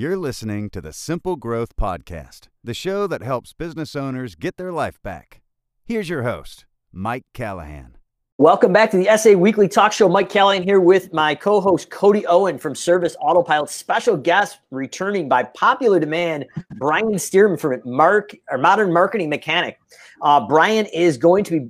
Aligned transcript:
You're 0.00 0.16
listening 0.16 0.70
to 0.70 0.80
the 0.80 0.92
Simple 0.92 1.34
Growth 1.34 1.74
Podcast, 1.74 2.46
the 2.62 2.72
show 2.72 3.08
that 3.08 3.20
helps 3.20 3.52
business 3.52 3.96
owners 3.96 4.36
get 4.36 4.56
their 4.56 4.70
life 4.70 5.02
back. 5.02 5.40
Here's 5.84 6.08
your 6.08 6.22
host, 6.22 6.66
Mike 6.92 7.24
Callahan. 7.34 7.96
Welcome 8.36 8.72
back 8.72 8.92
to 8.92 8.96
the 8.96 9.16
SA 9.16 9.32
Weekly 9.32 9.66
Talk 9.66 9.90
Show. 9.90 10.08
Mike 10.08 10.28
Callahan 10.28 10.62
here 10.62 10.78
with 10.78 11.12
my 11.12 11.34
co 11.34 11.60
host, 11.60 11.90
Cody 11.90 12.24
Owen 12.26 12.58
from 12.58 12.76
Service 12.76 13.16
Autopilot. 13.20 13.70
Special 13.70 14.16
guest 14.16 14.60
returning 14.70 15.28
by 15.28 15.42
popular 15.42 15.98
demand, 15.98 16.46
Brian 16.76 17.14
Stearman 17.14 17.58
from 17.58 17.80
Mark, 17.84 18.30
or 18.52 18.58
Modern 18.58 18.92
Marketing 18.92 19.28
Mechanic. 19.28 19.80
Uh, 20.22 20.46
Brian 20.46 20.86
is 20.86 21.16
going 21.16 21.42
to 21.42 21.58
be 21.58 21.68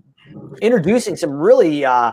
introducing 0.61 1.17
some 1.17 1.31
really 1.31 1.83
uh, 1.83 2.13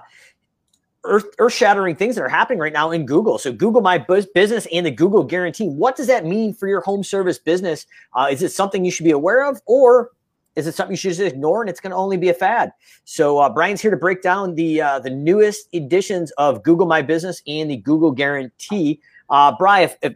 earth, 1.05 1.25
earth-shattering 1.39 1.95
things 1.95 2.15
that 2.15 2.21
are 2.21 2.29
happening 2.29 2.59
right 2.59 2.73
now 2.73 2.91
in 2.91 3.05
Google. 3.05 3.37
So 3.37 3.51
Google 3.51 3.81
My 3.81 3.97
Business 3.97 4.67
and 4.71 4.85
the 4.85 4.91
Google 4.91 5.23
Guarantee. 5.23 5.67
What 5.67 5.95
does 5.95 6.07
that 6.07 6.25
mean 6.25 6.53
for 6.53 6.67
your 6.67 6.81
home 6.81 7.03
service 7.03 7.39
business? 7.39 7.85
Uh, 8.13 8.27
is 8.31 8.43
it 8.43 8.51
something 8.51 8.83
you 8.83 8.91
should 8.91 9.05
be 9.05 9.11
aware 9.11 9.47
of, 9.47 9.61
or 9.65 10.11
is 10.55 10.67
it 10.67 10.75
something 10.75 10.93
you 10.93 10.97
should 10.97 11.13
just 11.13 11.21
ignore 11.21 11.61
and 11.61 11.69
it's 11.69 11.79
going 11.79 11.91
to 11.91 11.97
only 11.97 12.17
be 12.17 12.29
a 12.29 12.33
fad? 12.33 12.71
So 13.03 13.39
uh, 13.39 13.49
Brian's 13.49 13.81
here 13.81 13.91
to 13.91 13.97
break 13.97 14.21
down 14.21 14.55
the 14.55 14.81
uh, 14.81 14.99
the 14.99 15.09
newest 15.09 15.67
editions 15.73 16.31
of 16.31 16.63
Google 16.63 16.87
My 16.87 17.01
Business 17.01 17.41
and 17.47 17.69
the 17.69 17.77
Google 17.77 18.11
Guarantee. 18.11 19.01
Uh, 19.29 19.53
Brian, 19.57 19.89
if, 19.89 19.97
if, 20.01 20.13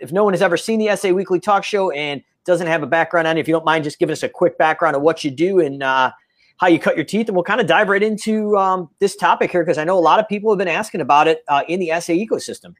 if 0.00 0.12
no 0.12 0.24
one 0.24 0.32
has 0.32 0.42
ever 0.42 0.56
seen 0.56 0.78
the 0.78 0.94
SA 0.96 1.10
Weekly 1.10 1.40
Talk 1.40 1.64
Show 1.64 1.90
and 1.90 2.22
doesn't 2.44 2.66
have 2.66 2.82
a 2.82 2.86
background 2.86 3.28
on 3.28 3.36
it, 3.36 3.40
if 3.40 3.48
you 3.48 3.52
don't 3.52 3.64
mind 3.64 3.84
just 3.84 3.98
giving 3.98 4.12
us 4.12 4.22
a 4.22 4.28
quick 4.28 4.58
background 4.58 4.96
of 4.96 5.02
what 5.02 5.24
you 5.24 5.30
do 5.30 5.60
and 5.60 5.82
uh, 5.82 6.10
how 6.62 6.68
you 6.68 6.78
cut 6.78 6.94
your 6.94 7.04
teeth, 7.04 7.26
and 7.26 7.34
we'll 7.34 7.42
kind 7.42 7.60
of 7.60 7.66
dive 7.66 7.88
right 7.88 8.04
into 8.04 8.56
um, 8.56 8.88
this 9.00 9.16
topic 9.16 9.50
here 9.50 9.64
because 9.64 9.78
I 9.78 9.84
know 9.84 9.98
a 9.98 10.00
lot 10.00 10.20
of 10.20 10.28
people 10.28 10.48
have 10.52 10.58
been 10.58 10.68
asking 10.68 11.00
about 11.00 11.26
it 11.26 11.42
uh, 11.48 11.64
in 11.66 11.80
the 11.80 11.88
SA 12.00 12.12
ecosystem. 12.12 12.76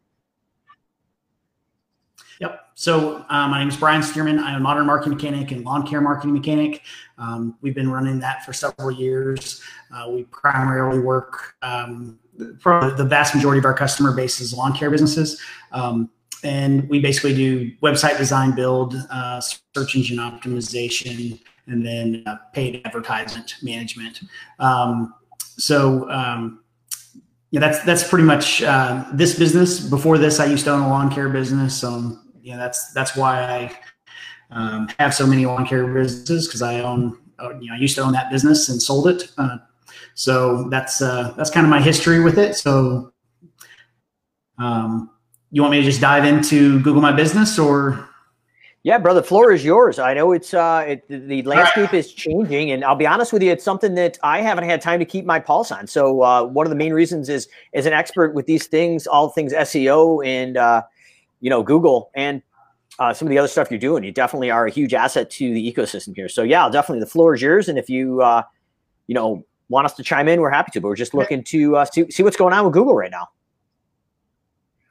Yep. 2.39 2.65
So 2.75 3.27
uh, 3.29 3.49
my 3.49 3.59
name 3.59 3.69
is 3.69 3.77
Brian 3.77 4.01
Stearman. 4.01 4.39
I'm 4.39 4.55
a 4.55 4.61
modern 4.61 4.87
marketing 4.87 5.17
mechanic 5.17 5.51
and 5.51 5.65
lawn 5.65 5.85
care 5.85 6.01
marketing 6.01 6.33
mechanic. 6.33 6.83
Um, 7.19 7.57
we've 7.61 7.75
been 7.75 7.91
running 7.91 8.21
that 8.21 8.45
for 8.45 8.53
several 8.53 8.93
years. 8.93 9.61
Uh, 9.93 10.09
we 10.11 10.25
primarily 10.25 11.01
work 11.01 11.57
um, 11.63 12.21
for 12.61 12.93
the 12.97 13.05
vast 13.05 13.35
majority 13.35 13.59
of 13.59 13.65
our 13.65 13.75
customer 13.75 14.13
base 14.13 14.41
is 14.41 14.55
lawn 14.55 14.75
care 14.75 14.91
businesses. 14.93 15.41
Um, 15.73 16.09
and 16.45 16.89
we 16.89 17.01
basically 17.01 17.35
do 17.35 17.73
website 17.83 18.17
design, 18.17 18.55
build, 18.55 18.95
uh, 19.11 19.41
search 19.41 19.97
engine 19.97 20.19
optimization, 20.19 21.41
and 21.67 21.85
then 21.85 22.23
uh, 22.27 22.37
paid 22.53 22.83
advertisement 22.85 23.57
management. 23.63 24.21
Um, 24.59 25.15
so 25.39 26.11
um, 26.11 26.61
yeah, 27.51 27.61
that's 27.61 27.83
that's 27.85 28.09
pretty 28.09 28.25
much 28.25 28.63
uh, 28.63 29.05
this 29.13 29.39
business. 29.39 29.81
Before 29.81 30.19
this, 30.19 30.41
I 30.41 30.47
used 30.47 30.65
to 30.65 30.73
own 30.73 30.83
a 30.83 30.89
lawn 30.89 31.11
care 31.11 31.29
business. 31.29 31.85
Um, 31.85 32.23
know, 32.53 32.59
that's 32.59 32.93
that's 32.93 33.17
why 33.17 33.43
I 33.43 33.79
um, 34.51 34.89
have 34.99 35.15
so 35.15 35.27
many 35.27 35.47
lawn 35.47 35.67
care 35.67 35.87
businesses 35.87 36.47
because 36.47 36.63
I 36.63 36.81
own, 36.81 37.19
uh, 37.39 37.59
you 37.59 37.69
know, 37.69 37.75
I 37.75 37.79
used 37.79 37.95
to 37.97 38.03
own 38.03 38.13
that 38.13 38.31
business 38.31 38.69
and 38.69 38.81
sold 38.81 39.09
it. 39.09 39.31
Uh, 39.39 39.59
so 40.15 40.69
that's 40.69 41.01
uh, 41.01 41.35
that's 41.37 41.51
kind 41.51 41.67
of 41.67 41.71
my 41.71 41.81
history 41.81 42.21
with 42.21 42.39
it. 42.39 42.57
So, 42.57 43.13
um, 44.59 45.11
you 45.51 45.63
want 45.63 45.73
me 45.73 45.79
to 45.79 45.85
just 45.85 46.01
dive 46.01 46.25
into 46.25 46.81
Google 46.81 47.03
My 47.03 47.13
Business 47.13 47.59
or? 47.59 48.09
Yeah, 48.85 48.99
brother, 48.99 49.23
floor 49.23 49.53
is 49.53 49.65
yours. 49.65 50.01
I 50.01 50.13
know 50.13 50.33
it's 50.33 50.53
uh, 50.53 50.85
it, 50.89 51.05
the 51.09 51.43
landscape 51.43 51.95
is 51.95 52.13
changing, 52.13 52.73
and 52.73 52.85
I'll 52.85 52.97
be 52.97 53.07
honest 53.07 53.33
with 53.33 53.41
you, 53.41 53.53
it's 53.53 53.63
something 53.63 53.95
that 53.95 54.19
I 54.25 54.41
haven't 54.41 54.65
had 54.65 54.83
time 54.83 54.99
to 54.99 55.05
keep 55.05 55.25
my 55.25 55.39
pulse 55.39 55.71
on. 55.71 55.87
So 55.87 56.23
uh, 56.23 56.45
one 56.45 56.67
of 56.67 56.71
the 56.71 56.77
main 56.77 56.93
reasons 56.93 57.29
is 57.29 57.49
as 57.75 57.87
an 57.87 57.93
expert 57.93 58.35
with 58.35 58.47
these 58.47 58.67
things, 58.67 59.07
all 59.07 59.29
things 59.29 59.53
SEO 59.53 60.27
and 60.27 60.57
uh, 60.57 60.83
you 61.41 61.49
know 61.49 61.63
Google 61.63 62.11
and 62.15 62.43
uh, 62.99 63.15
some 63.15 63.29
of 63.29 63.31
the 63.31 63.39
other 63.39 63.47
stuff 63.47 63.71
you're 63.71 63.79
doing. 63.79 64.03
You 64.03 64.11
definitely 64.11 64.51
are 64.51 64.67
a 64.67 64.71
huge 64.71 64.95
asset 64.95 65.31
to 65.31 65.55
the 65.55 65.73
ecosystem 65.73 66.17
here. 66.17 66.29
So 66.29 66.43
yeah, 66.43 66.69
definitely 66.69 67.01
the 67.01 67.11
floor 67.11 67.35
is 67.35 67.43
yours. 67.43 67.69
And 67.69 67.79
if 67.79 67.89
you 67.89 68.21
uh, 68.21 68.43
you 69.07 69.15
know 69.15 69.45
want 69.69 69.85
us 69.85 69.95
to 69.95 70.03
chime 70.03 70.27
in, 70.27 70.41
we're 70.41 70.51
happy 70.51 70.73
to. 70.73 70.81
But 70.81 70.89
we're 70.89 70.97
just 70.97 71.15
looking 71.15 71.45
to 71.45 71.77
uh, 71.77 71.85
see, 71.85 72.11
see 72.11 72.25
what's 72.25 72.37
going 72.37 72.53
on 72.53 72.65
with 72.65 72.75
Google 72.75 72.97
right 72.97 73.13
now. 73.13 73.29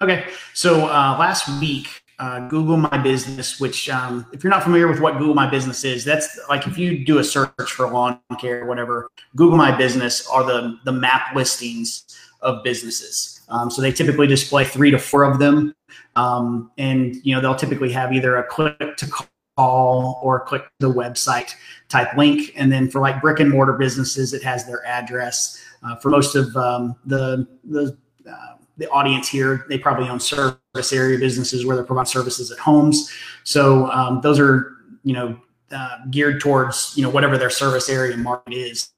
Okay, 0.02 0.25
so 0.53 0.85
uh, 0.85 1.18
last 1.19 1.50
week. 1.59 2.03
Uh, 2.22 2.48
Google 2.50 2.78
My 2.78 2.98
Business, 3.00 3.59
which, 3.59 3.90
um, 3.90 4.28
if 4.32 4.44
you're 4.44 4.52
not 4.52 4.62
familiar 4.62 4.88
with 4.88 5.00
what 5.00 5.18
Google 5.18 5.34
My 5.34 5.50
Business 5.50 5.84
is, 5.84 6.06
that's 6.06 6.40
like 6.50 6.68
if 6.68 6.78
you 6.78 7.04
do 7.04 7.18
a 7.18 7.24
search 7.24 7.72
for 7.72 7.90
lawn 7.90 8.20
care 8.40 8.62
or 8.62 8.68
whatever, 8.68 9.09
Google 9.36 9.58
My 9.58 9.76
Business 9.76 10.28
are 10.28 10.44
the 10.44 10.78
the 10.86 10.92
map 10.92 11.36
listings 11.36 12.04
of 12.42 12.64
businesses. 12.64 13.42
Um, 13.50 13.72
so 13.72 13.82
they 13.82 13.92
typically 13.92 14.28
display 14.28 14.66
three 14.66 14.92
to 14.92 15.00
four 15.00 15.24
of 15.24 15.40
them 15.40 15.74
um, 16.16 16.72
and 16.78 17.16
you 17.24 17.34
know 17.34 17.42
they'll 17.42 17.56
typically 17.56 17.92
have 17.92 18.14
either 18.14 18.38
a 18.38 18.44
click 18.44 18.98
to 18.98 19.12
call 19.58 20.20
or 20.24 20.40
click 20.42 20.64
the 20.80 20.92
website 20.92 21.53
type 21.90 22.16
link. 22.16 22.52
And 22.56 22.72
then 22.72 22.90
for 22.90 23.00
like 23.00 23.22
brick 23.22 23.40
and 23.40 23.50
mortar 23.50 23.74
businesses, 23.74 24.34
it 24.34 24.44
has 24.44 24.66
their 24.66 24.86
address. 24.86 25.62
Uh, 25.84 25.96
for 25.96 26.09
most 26.09 26.36
of 26.36 26.56
um, 26.56 26.96
the 27.06 27.48
the 27.64 27.98
uh, 28.30 28.56
the 28.78 28.90
audience 28.90 29.28
here, 29.28 29.66
they 29.70 29.78
probably 29.78 30.09
own 30.09 30.20
service 30.20 30.58
area 30.94 31.20
businesses 31.20 31.66
where 31.66 31.76
they 31.76 31.84
provide 31.84 32.08
services 32.08 32.52
at 32.52 32.58
homes. 32.58 33.12
So 33.44 33.92
um, 33.92 34.22
those 34.22 34.40
are 34.40 34.78
you 35.04 35.14
know 35.14 35.40
uh, 35.72 35.98
geared 36.09 36.40
towards 36.40 36.94
you 36.96 37.04
know 37.04 37.09
whatever 37.09 37.38
their 37.38 37.50
service 37.50 37.90
area 37.90 38.16
market 38.18 38.54
is. 38.54 38.90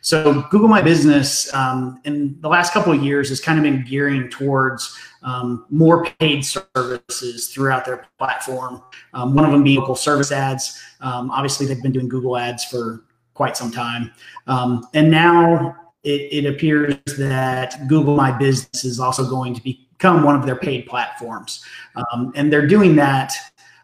So 0.00 0.42
Google 0.50 0.68
My 0.68 0.82
Business 0.82 1.52
um, 1.54 2.00
in 2.04 2.40
the 2.40 2.48
last 2.48 2.72
couple 2.72 2.92
of 2.92 3.02
years 3.02 3.28
has 3.28 3.40
kind 3.40 3.58
of 3.58 3.64
been 3.64 3.84
gearing 3.84 4.28
towards 4.30 4.96
um, 5.22 5.66
more 5.68 6.04
paid 6.20 6.44
services 6.44 7.48
throughout 7.48 7.84
their 7.84 8.06
platform. 8.18 8.82
Um, 9.14 9.34
one 9.34 9.44
of 9.44 9.50
them 9.50 9.64
being 9.64 9.80
local 9.80 9.96
service 9.96 10.30
ads. 10.30 10.80
Um, 11.00 11.30
obviously, 11.30 11.66
they've 11.66 11.82
been 11.82 11.92
doing 11.92 12.08
Google 12.08 12.36
ads 12.36 12.64
for 12.64 13.04
quite 13.34 13.56
some 13.56 13.72
time. 13.72 14.12
Um, 14.46 14.86
and 14.94 15.10
now 15.10 15.74
it, 16.04 16.44
it, 16.44 16.46
appears 16.46 16.96
that 17.18 17.88
Google 17.88 18.14
My 18.16 18.30
Business 18.30 18.84
is 18.84 19.00
also 19.00 19.28
going 19.28 19.54
to 19.54 19.60
become 19.98 20.22
one 20.22 20.36
of 20.36 20.46
their 20.46 20.56
paid 20.56 20.86
platforms. 20.86 21.64
Um, 21.94 22.32
and 22.34 22.52
they're 22.52 22.66
doing 22.66 22.96
that. 22.96 23.32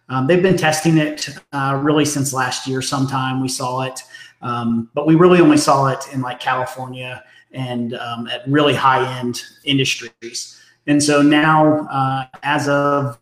Um, 0.09 0.27
they've 0.27 0.43
been 0.43 0.57
testing 0.57 0.99
it 0.99 1.29
uh, 1.53 1.81
really 1.83 2.05
since 2.05 2.33
last 2.33 2.67
year 2.67 2.83
sometime. 2.83 3.41
We 3.41 3.49
saw 3.49 3.83
it. 3.83 4.01
but 4.41 5.07
we 5.07 5.15
really 5.15 5.41
only 5.41 5.57
saw 5.57 5.87
it 5.87 6.05
in 6.13 6.21
like 6.21 6.41
California 6.41 7.25
and 7.53 7.95
at 7.95 8.43
really 8.47 8.75
high 8.75 9.19
end 9.21 9.43
industries. 9.65 10.59
And 10.87 11.03
so 11.03 11.23
now, 11.23 11.87
uh, 11.89 12.27
as 12.43 12.69
of 12.69 13.21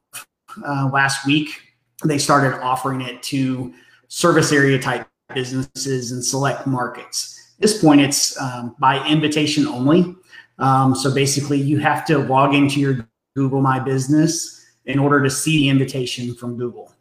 uh, 0.66 0.88
last 0.92 1.26
week, 1.26 1.50
they 2.04 2.18
started 2.18 2.58
offering 2.60 3.02
it 3.02 3.22
to 3.24 3.74
service 4.08 4.52
area 4.52 4.78
type 4.78 5.06
businesses 5.34 6.12
and 6.12 6.24
select 6.24 6.66
markets. 6.66 7.54
At 7.56 7.62
this 7.62 7.80
point, 7.80 8.00
it's 8.00 8.40
um, 8.40 8.74
by 8.78 9.06
invitation 9.06 9.66
only. 9.66 10.16
Um, 10.60 10.94
so 10.94 11.12
basically, 11.12 11.60
you 11.60 11.78
have 11.78 12.04
to 12.06 12.19
log 12.19 12.54
into 12.54 12.81
your 12.81 13.09
Google 13.34 13.60
My 13.60 13.81
Business 13.81 14.65
in 14.84 14.98
order 14.98 15.22
to 15.22 15.31
see 15.31 15.59
the 15.59 15.69
invitation 15.69 16.34
from 16.34 16.56
Google. 16.56 16.93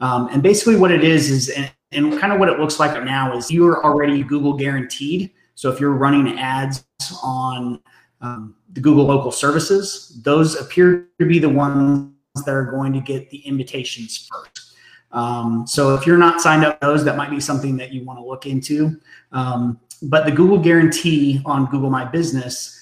Um, 0.00 0.28
and 0.30 0.42
basically, 0.42 0.76
what 0.76 0.92
it 0.92 1.02
is 1.02 1.30
is, 1.30 1.48
and, 1.48 1.72
and 1.92 2.18
kind 2.20 2.32
of 2.32 2.38
what 2.38 2.48
it 2.48 2.60
looks 2.60 2.78
like 2.78 3.02
now 3.02 3.36
is 3.36 3.50
you 3.50 3.66
are 3.66 3.84
already 3.84 4.22
Google 4.22 4.52
guaranteed. 4.52 5.32
So 5.54 5.70
if 5.72 5.80
you're 5.80 5.92
running 5.92 6.38
ads 6.38 6.84
on 7.22 7.80
um, 8.20 8.54
the 8.72 8.80
Google 8.80 9.04
local 9.04 9.32
services, 9.32 10.20
those 10.22 10.54
appear 10.56 11.08
to 11.18 11.26
be 11.26 11.38
the 11.38 11.48
ones 11.48 12.12
that 12.44 12.52
are 12.52 12.70
going 12.70 12.92
to 12.92 13.00
get 13.00 13.30
the 13.30 13.38
invitations 13.38 14.28
first. 14.30 14.74
Um, 15.12 15.66
so 15.66 15.94
if 15.94 16.06
you're 16.06 16.18
not 16.18 16.42
signed 16.42 16.64
up 16.64 16.78
those, 16.80 17.04
that 17.04 17.16
might 17.16 17.30
be 17.30 17.40
something 17.40 17.78
that 17.78 17.92
you 17.92 18.04
want 18.04 18.18
to 18.18 18.24
look 18.24 18.44
into. 18.44 19.00
Um, 19.32 19.80
but 20.02 20.26
the 20.26 20.32
Google 20.32 20.58
guarantee 20.58 21.40
on 21.46 21.70
Google 21.70 21.88
My 21.88 22.04
Business 22.04 22.75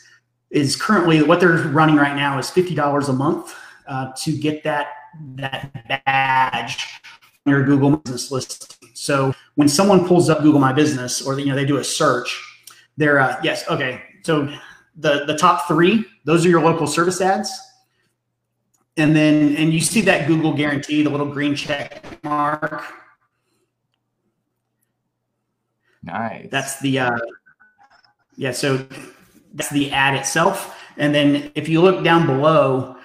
is 0.55 0.77
currently 0.77 1.23
what 1.23 1.41
they're 1.41 1.59
running 1.69 1.97
right 1.97 2.17
now 2.17 2.39
is 2.39 2.51
$50 2.51 3.09
a 3.09 3.13
month 3.13 3.55
uh, 3.87 4.13
to 4.23 4.37
get 4.37 4.63
that 4.65 4.89
that 5.37 5.71
badge 6.05 6.87
on 7.47 7.53
your 7.53 7.65
Google 7.65 7.99
Business 7.99 8.31
list. 8.31 8.85
So 8.95 9.35
when 9.57 9.69
someone 9.69 10.07
pulls 10.07 10.31
up 10.31 10.43
Google 10.43 10.61
My 10.61 10.73
Business 10.73 11.21
or 11.21 11.39
you 11.39 11.47
know 11.47 11.55
they 11.55 11.67
do 11.67 11.77
a 11.77 11.85
search, 11.85 12.43
they're 12.97 13.21
uh, 13.21 13.39
yes 13.43 13.69
okay. 13.69 14.03
So 14.23 14.49
the 14.97 15.25
the 15.27 15.37
top 15.37 15.67
three 15.67 16.05
those 16.25 16.47
are 16.47 16.49
your 16.49 16.63
local 16.63 16.87
service 16.87 17.21
ads 17.21 17.51
and 18.97 19.15
then 19.15 19.57
and 19.57 19.73
you 19.73 19.81
see 19.81 20.01
that 20.01 20.27
google 20.27 20.53
guarantee 20.53 21.03
the 21.03 21.11
little 21.11 21.27
green 21.27 21.55
check 21.55 22.05
mark 22.23 22.85
nice 26.03 26.47
that's 26.51 26.79
the 26.81 26.99
uh 26.99 27.19
yeah 28.37 28.53
so 28.53 28.87
that's 29.55 29.71
the 29.71 29.91
ad 29.93 30.15
itself 30.15 30.81
and 30.97 31.15
then 31.15 31.51
if 31.55 31.69
you 31.69 31.81
look 31.81 32.05
down 32.05 32.27
below 32.27 32.97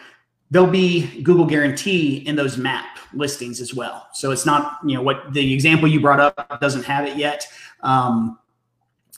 there'll 0.52 0.70
be 0.70 1.22
google 1.22 1.46
guarantee 1.46 2.18
in 2.28 2.36
those 2.36 2.58
map 2.58 2.98
listings 3.14 3.60
as 3.60 3.74
well 3.74 4.08
so 4.14 4.32
it's 4.32 4.46
not 4.46 4.78
you 4.86 4.96
know 4.96 5.02
what 5.02 5.34
the 5.34 5.54
example 5.54 5.88
you 5.88 6.00
brought 6.00 6.20
up 6.20 6.60
doesn't 6.60 6.84
have 6.84 7.06
it 7.08 7.18
yet 7.18 7.48
um, 7.82 8.38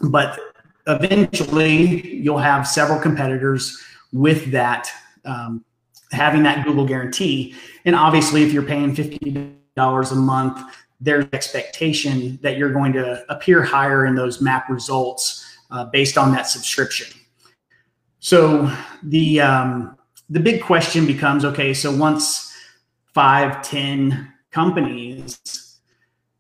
but 0.10 0.40
eventually 0.88 2.16
you'll 2.18 2.38
have 2.38 2.68
several 2.68 3.00
competitors 3.00 3.78
with 4.12 4.52
that 4.52 4.90
um, 5.26 5.64
having 6.12 6.44
that 6.44 6.66
Google 6.66 6.86
guarantee. 6.86 7.56
And 7.86 7.96
obviously, 7.96 8.44
if 8.44 8.52
you're 8.52 8.64
paying 8.64 8.96
$50 8.96 10.12
a 10.12 10.16
month, 10.16 10.62
there's 11.00 11.26
expectation 11.34 12.38
that 12.42 12.58
you're 12.58 12.72
going 12.72 12.94
to 12.94 13.24
appear 13.32 13.64
higher 13.64 14.06
in 14.06 14.16
those 14.16 14.42
map 14.42 14.70
results 14.70 15.46
uh, 15.72 15.86
based 15.86 16.18
on 16.18 16.32
that 16.34 16.48
subscription. 16.48 17.08
So 18.22 18.72
the 19.04 19.42
um, 19.42 19.98
the 20.30 20.40
big 20.40 20.62
question 20.62 21.06
becomes: 21.06 21.44
Okay, 21.44 21.74
so 21.74 21.94
once 21.94 22.56
five, 23.14 23.62
ten 23.64 24.32
companies 24.52 25.80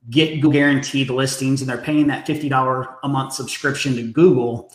get 0.09 0.41
guaranteed 0.41 1.09
listings 1.09 1.61
and 1.61 1.69
they're 1.69 1.77
paying 1.77 2.07
that 2.07 2.27
fifty 2.27 2.47
dollar 2.47 2.97
a 3.03 3.09
month 3.09 3.33
subscription 3.33 3.95
to 3.95 4.03
Google, 4.03 4.71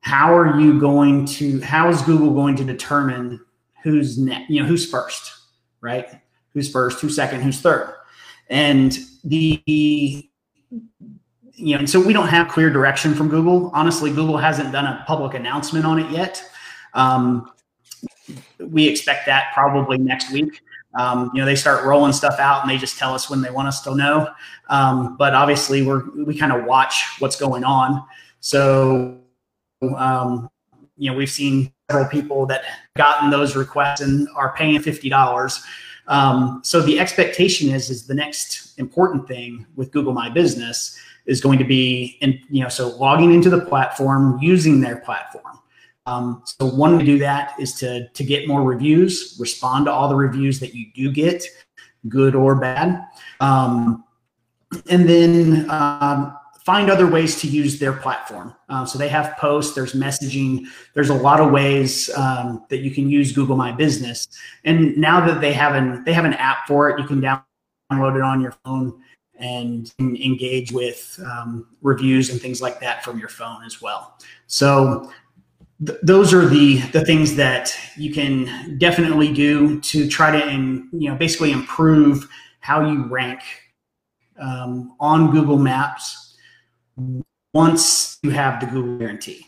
how 0.00 0.36
are 0.36 0.60
you 0.60 0.78
going 0.80 1.24
to? 1.26 1.60
How 1.60 1.88
is 1.88 2.02
Google 2.02 2.34
going 2.34 2.56
to 2.56 2.64
determine 2.64 3.40
who's 3.84 4.18
next? 4.18 4.50
You 4.50 4.62
know, 4.62 4.68
who's 4.68 4.90
first, 4.90 5.32
right? 5.80 6.08
Who's 6.52 6.68
first? 6.68 7.00
Who's 7.00 7.14
second? 7.14 7.42
Who's 7.42 7.60
third? 7.60 7.94
And 8.50 8.98
the 9.22 10.28
you 11.54 11.74
know, 11.74 11.80
and 11.80 11.90
so 11.90 12.00
we 12.00 12.12
don't 12.12 12.28
have 12.28 12.48
clear 12.48 12.70
direction 12.70 13.14
from 13.14 13.28
Google. 13.28 13.70
Honestly, 13.74 14.10
Google 14.10 14.36
hasn't 14.36 14.72
done 14.72 14.86
a 14.86 15.04
public 15.06 15.34
announcement 15.34 15.84
on 15.84 15.98
it 15.98 16.10
yet. 16.10 16.44
Um, 16.94 17.50
we 18.58 18.86
expect 18.88 19.26
that 19.26 19.50
probably 19.54 19.98
next 19.98 20.32
week. 20.32 20.60
Um, 20.94 21.30
you 21.32 21.40
know, 21.40 21.46
they 21.46 21.56
start 21.56 21.84
rolling 21.84 22.12
stuff 22.12 22.38
out 22.38 22.62
and 22.62 22.70
they 22.70 22.76
just 22.76 22.98
tell 22.98 23.14
us 23.14 23.30
when 23.30 23.40
they 23.40 23.50
want 23.50 23.68
us 23.68 23.80
to 23.82 23.94
know. 23.94 24.28
Um, 24.68 25.16
but 25.16 25.34
obviously, 25.34 25.82
we're 25.82 26.04
we 26.24 26.36
kind 26.36 26.52
of 26.52 26.64
watch 26.64 27.16
what's 27.18 27.36
going 27.36 27.64
on. 27.64 28.04
So, 28.40 29.18
um, 29.96 30.50
you 30.96 31.10
know, 31.10 31.16
we've 31.16 31.30
seen 31.30 31.72
several 31.90 32.08
people 32.08 32.46
that 32.46 32.64
gotten 32.96 33.30
those 33.30 33.56
requests 33.56 34.00
and 34.00 34.28
are 34.36 34.54
paying 34.54 34.80
fifty 34.80 35.08
dollars. 35.08 35.62
Um, 36.08 36.60
so 36.64 36.80
the 36.80 36.98
expectation 36.98 37.70
is 37.70 37.88
is 37.88 38.06
the 38.06 38.14
next 38.14 38.78
important 38.78 39.26
thing 39.28 39.66
with 39.76 39.92
Google 39.92 40.12
My 40.12 40.28
Business 40.28 40.98
is 41.26 41.40
going 41.40 41.58
to 41.58 41.64
be 41.64 42.18
in 42.20 42.38
you 42.50 42.62
know 42.62 42.68
so 42.68 42.88
logging 42.96 43.32
into 43.32 43.50
the 43.50 43.60
platform 43.60 44.38
using 44.40 44.80
their 44.80 44.96
platform. 44.96 45.58
Um, 46.04 46.42
so 46.44 46.66
one 46.66 46.94
way 46.94 46.98
to 47.00 47.04
do 47.04 47.18
that 47.20 47.54
is 47.60 47.74
to 47.74 48.08
to 48.08 48.24
get 48.24 48.48
more 48.48 48.62
reviews 48.62 49.36
respond 49.38 49.86
to 49.86 49.92
all 49.92 50.08
the 50.08 50.16
reviews 50.16 50.58
that 50.60 50.74
you 50.74 50.86
do 50.94 51.12
get 51.12 51.44
good 52.08 52.34
or 52.34 52.54
bad. 52.56 53.06
Um, 53.40 54.04
and 54.88 55.08
then 55.08 55.70
um, 55.70 56.36
find 56.64 56.90
other 56.90 57.06
ways 57.06 57.40
to 57.40 57.48
use 57.48 57.78
their 57.78 57.92
platform. 57.92 58.54
Um, 58.68 58.86
so 58.86 58.98
they 58.98 59.08
have 59.08 59.36
posts 59.36 59.74
there's 59.74 59.92
messaging 59.92 60.66
there's 60.94 61.10
a 61.10 61.14
lot 61.14 61.40
of 61.40 61.50
ways 61.50 62.10
um, 62.16 62.64
that 62.70 62.78
you 62.78 62.90
can 62.90 63.08
use 63.08 63.32
google 63.32 63.56
my 63.56 63.72
business. 63.72 64.28
And 64.64 64.96
now 64.96 65.24
that 65.26 65.40
they 65.40 65.52
have 65.52 65.74
an 65.74 66.04
they 66.04 66.12
have 66.12 66.24
an 66.24 66.34
app 66.34 66.66
for 66.66 66.90
it 66.90 66.98
you 66.98 67.06
can 67.06 67.20
download 67.20 68.16
it 68.16 68.22
on 68.22 68.40
your 68.40 68.54
phone 68.64 69.00
and 69.38 69.92
engage 69.98 70.72
with 70.72 71.18
um, 71.26 71.66
reviews 71.80 72.30
and 72.30 72.40
things 72.40 72.62
like 72.62 72.80
that 72.80 73.02
from 73.04 73.18
your 73.18 73.28
phone 73.28 73.64
as 73.64 73.80
well. 73.80 74.18
So 74.46 75.10
th- 75.84 75.98
those 76.02 76.32
are 76.32 76.46
the 76.46 76.78
the 76.92 77.04
things 77.04 77.34
that 77.36 77.76
you 77.96 78.12
can 78.12 78.78
definitely 78.78 79.32
do 79.32 79.80
to 79.80 80.08
try 80.08 80.30
to 80.30 80.48
in, 80.48 80.88
you 80.92 81.10
know 81.10 81.16
basically 81.16 81.52
improve 81.52 82.28
how 82.60 82.86
you 82.88 83.04
rank 83.04 83.40
um, 84.38 84.94
on 85.00 85.30
Google 85.30 85.58
Maps 85.58 86.36
once 87.52 88.18
you 88.22 88.30
have 88.30 88.60
the 88.60 88.66
Google 88.66 88.98
guarantee. 88.98 89.46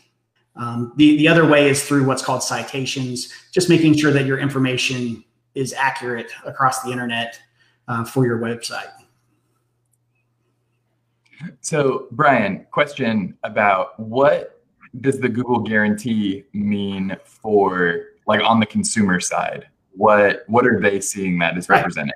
Um, 0.57 0.93
the, 0.95 1.17
the 1.17 1.27
other 1.27 1.45
way 1.45 1.69
is 1.69 1.83
through 1.83 2.05
what's 2.05 2.23
called 2.23 2.41
citations, 2.41 3.33
just 3.51 3.69
making 3.69 3.97
sure 3.97 4.11
that 4.11 4.25
your 4.25 4.39
information 4.39 5.23
is 5.53 5.73
accurate 5.73 6.31
across 6.45 6.81
the 6.83 6.91
internet 6.91 7.39
uh, 7.87 8.05
for 8.05 8.25
your 8.25 8.39
website. 8.39 8.91
So, 11.61 12.07
Brian, 12.11 12.65
question 12.71 13.37
about 13.43 13.99
what 13.99 14.63
does 15.01 15.19
the 15.19 15.29
Google 15.29 15.59
guarantee 15.59 16.45
mean 16.53 17.15
for 17.25 18.05
like 18.27 18.41
on 18.41 18.59
the 18.59 18.65
consumer 18.65 19.19
side? 19.19 19.67
What 19.91 20.43
what 20.47 20.65
are 20.65 20.79
they 20.79 20.99
seeing 20.99 21.39
that 21.39 21.57
is 21.57 21.69
represented? 21.69 22.15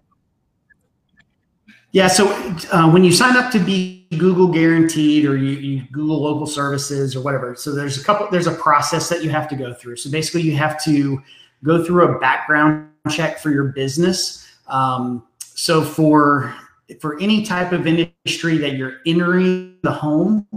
Yeah, 1.91 2.07
so 2.07 2.27
uh, 2.71 2.89
when 2.91 3.03
you 3.03 3.11
sign 3.11 3.35
up 3.35 3.51
to 3.51 3.59
be 3.59 4.05
Google 4.15 4.47
guaranteed 4.47 5.25
or 5.25 5.35
you, 5.35 5.51
you, 5.53 5.83
Google 5.91 6.21
local 6.21 6.45
services 6.45 7.15
or 7.15 7.21
whatever, 7.21 7.55
so 7.55 7.73
there's 7.73 7.99
a 7.99 8.03
couple, 8.03 8.27
there's 8.29 8.45
a 8.45 8.53
process 8.53 9.09
that 9.09 9.23
you 9.23 9.31
have 9.31 9.47
to 9.47 9.55
go 9.55 9.73
through. 9.73 9.95
So 9.95 10.11
basically, 10.11 10.43
you 10.43 10.55
have 10.55 10.83
to 10.83 11.19
go 11.63 11.83
through 11.83 12.15
a 12.15 12.19
background 12.19 12.91
check 13.09 13.39
for 13.39 13.49
your 13.49 13.65
business. 13.65 14.47
Um, 14.67 15.25
so 15.39 15.83
for 15.83 16.55
for 16.99 17.19
any 17.19 17.43
type 17.43 17.71
of 17.71 17.87
industry 17.87 18.57
that 18.57 18.73
you're 18.73 18.97
entering 19.05 19.77
the 19.83 19.91
home, 19.91 20.47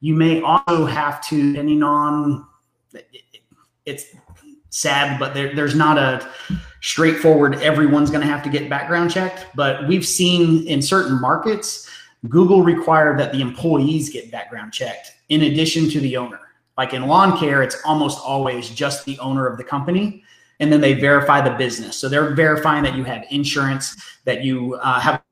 you 0.00 0.14
may 0.14 0.40
also 0.40 0.86
have 0.86 1.24
to, 1.28 1.52
depending 1.52 1.82
on 1.82 2.46
it's 3.86 4.14
sad, 4.70 5.18
but 5.18 5.34
there, 5.34 5.54
there's 5.54 5.74
not 5.74 5.98
a 5.98 6.28
straightforward 6.80 7.54
everyone's 7.56 8.10
going 8.10 8.22
to 8.22 8.26
have 8.26 8.42
to 8.42 8.48
get 8.48 8.68
background 8.70 9.10
checked. 9.10 9.46
But 9.54 9.86
we've 9.88 10.06
seen 10.06 10.66
in 10.66 10.80
certain 10.80 11.20
markets, 11.20 11.88
Google 12.28 12.62
required 12.62 13.18
that 13.18 13.32
the 13.32 13.40
employees 13.40 14.10
get 14.10 14.30
background 14.30 14.72
checked 14.72 15.12
in 15.28 15.42
addition 15.42 15.88
to 15.90 16.00
the 16.00 16.16
owner. 16.16 16.40
Like 16.78 16.94
in 16.94 17.06
lawn 17.06 17.38
care, 17.38 17.62
it's 17.62 17.76
almost 17.84 18.18
always 18.20 18.70
just 18.70 19.04
the 19.04 19.18
owner 19.18 19.46
of 19.46 19.58
the 19.58 19.64
company. 19.64 20.22
And 20.60 20.72
then 20.72 20.80
they 20.80 20.94
verify 20.94 21.40
the 21.40 21.56
business. 21.56 21.96
So 21.96 22.08
they're 22.08 22.34
verifying 22.34 22.82
that 22.84 22.94
you 22.94 23.04
have 23.04 23.24
insurance, 23.30 23.96
that 24.24 24.44
you 24.44 24.74
uh, 24.74 25.00
have 25.00 25.22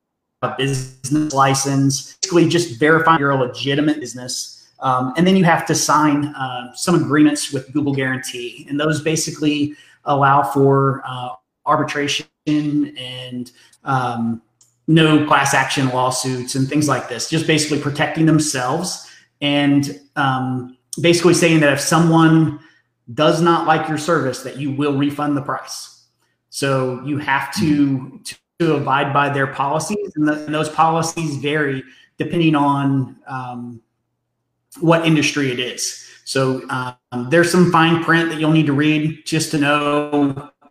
a 0.42 0.54
business 0.56 1.32
license, 1.34 2.16
basically 2.22 2.48
just 2.48 2.78
verifying 2.78 3.18
you're 3.18 3.30
a 3.30 3.36
legitimate 3.36 4.00
business. 4.00 4.68
Um, 4.80 5.12
and 5.16 5.26
then 5.26 5.36
you 5.36 5.44
have 5.44 5.66
to 5.66 5.74
sign 5.74 6.26
uh, 6.26 6.72
some 6.74 6.94
agreements 6.94 7.52
with 7.52 7.72
Google 7.72 7.92
Guarantee. 7.92 8.66
And 8.68 8.78
those 8.78 9.02
basically 9.02 9.74
allow 10.04 10.42
for 10.42 11.02
uh, 11.04 11.30
arbitration 11.66 12.26
and 12.46 13.50
um, 13.84 14.40
no 14.86 15.26
class 15.26 15.54
action 15.54 15.88
lawsuits 15.88 16.54
and 16.54 16.68
things 16.68 16.88
like 16.88 17.08
this, 17.08 17.28
just 17.28 17.46
basically 17.46 17.80
protecting 17.80 18.24
themselves 18.24 19.10
and 19.40 20.00
um, 20.16 20.76
basically 21.00 21.34
saying 21.34 21.60
that 21.60 21.72
if 21.72 21.80
someone 21.80 22.60
does 23.14 23.42
not 23.42 23.66
like 23.66 23.88
your 23.88 23.98
service, 23.98 24.42
that 24.42 24.56
you 24.56 24.70
will 24.70 24.96
refund 24.96 25.36
the 25.36 25.42
price. 25.42 26.06
So 26.50 27.02
you 27.04 27.18
have 27.18 27.52
to, 27.56 28.18
to 28.20 28.36
to 28.58 28.76
abide 28.76 29.12
by 29.12 29.28
their 29.28 29.46
policies, 29.46 30.12
and, 30.16 30.26
the, 30.26 30.44
and 30.44 30.54
those 30.54 30.68
policies 30.68 31.36
vary 31.36 31.82
depending 32.18 32.56
on 32.56 33.16
um, 33.28 33.80
what 34.80 35.06
industry 35.06 35.52
it 35.52 35.60
is. 35.60 36.04
So 36.24 36.68
um, 36.68 37.30
there's 37.30 37.50
some 37.50 37.70
fine 37.70 38.02
print 38.04 38.28
that 38.30 38.38
you'll 38.38 38.52
need 38.52 38.66
to 38.66 38.72
read 38.72 39.24
just 39.24 39.50
to 39.52 39.58
know, 39.58 40.50
you 40.62 40.70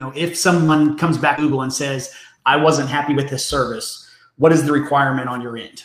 know, 0.00 0.12
if 0.14 0.36
someone 0.36 0.96
comes 0.96 1.18
back 1.18 1.36
to 1.36 1.42
Google 1.42 1.62
and 1.62 1.72
says, 1.72 2.14
"I 2.46 2.56
wasn't 2.56 2.88
happy 2.88 3.14
with 3.14 3.28
this 3.28 3.44
service," 3.44 4.08
what 4.36 4.52
is 4.52 4.64
the 4.64 4.72
requirement 4.72 5.28
on 5.28 5.42
your 5.42 5.58
end? 5.58 5.82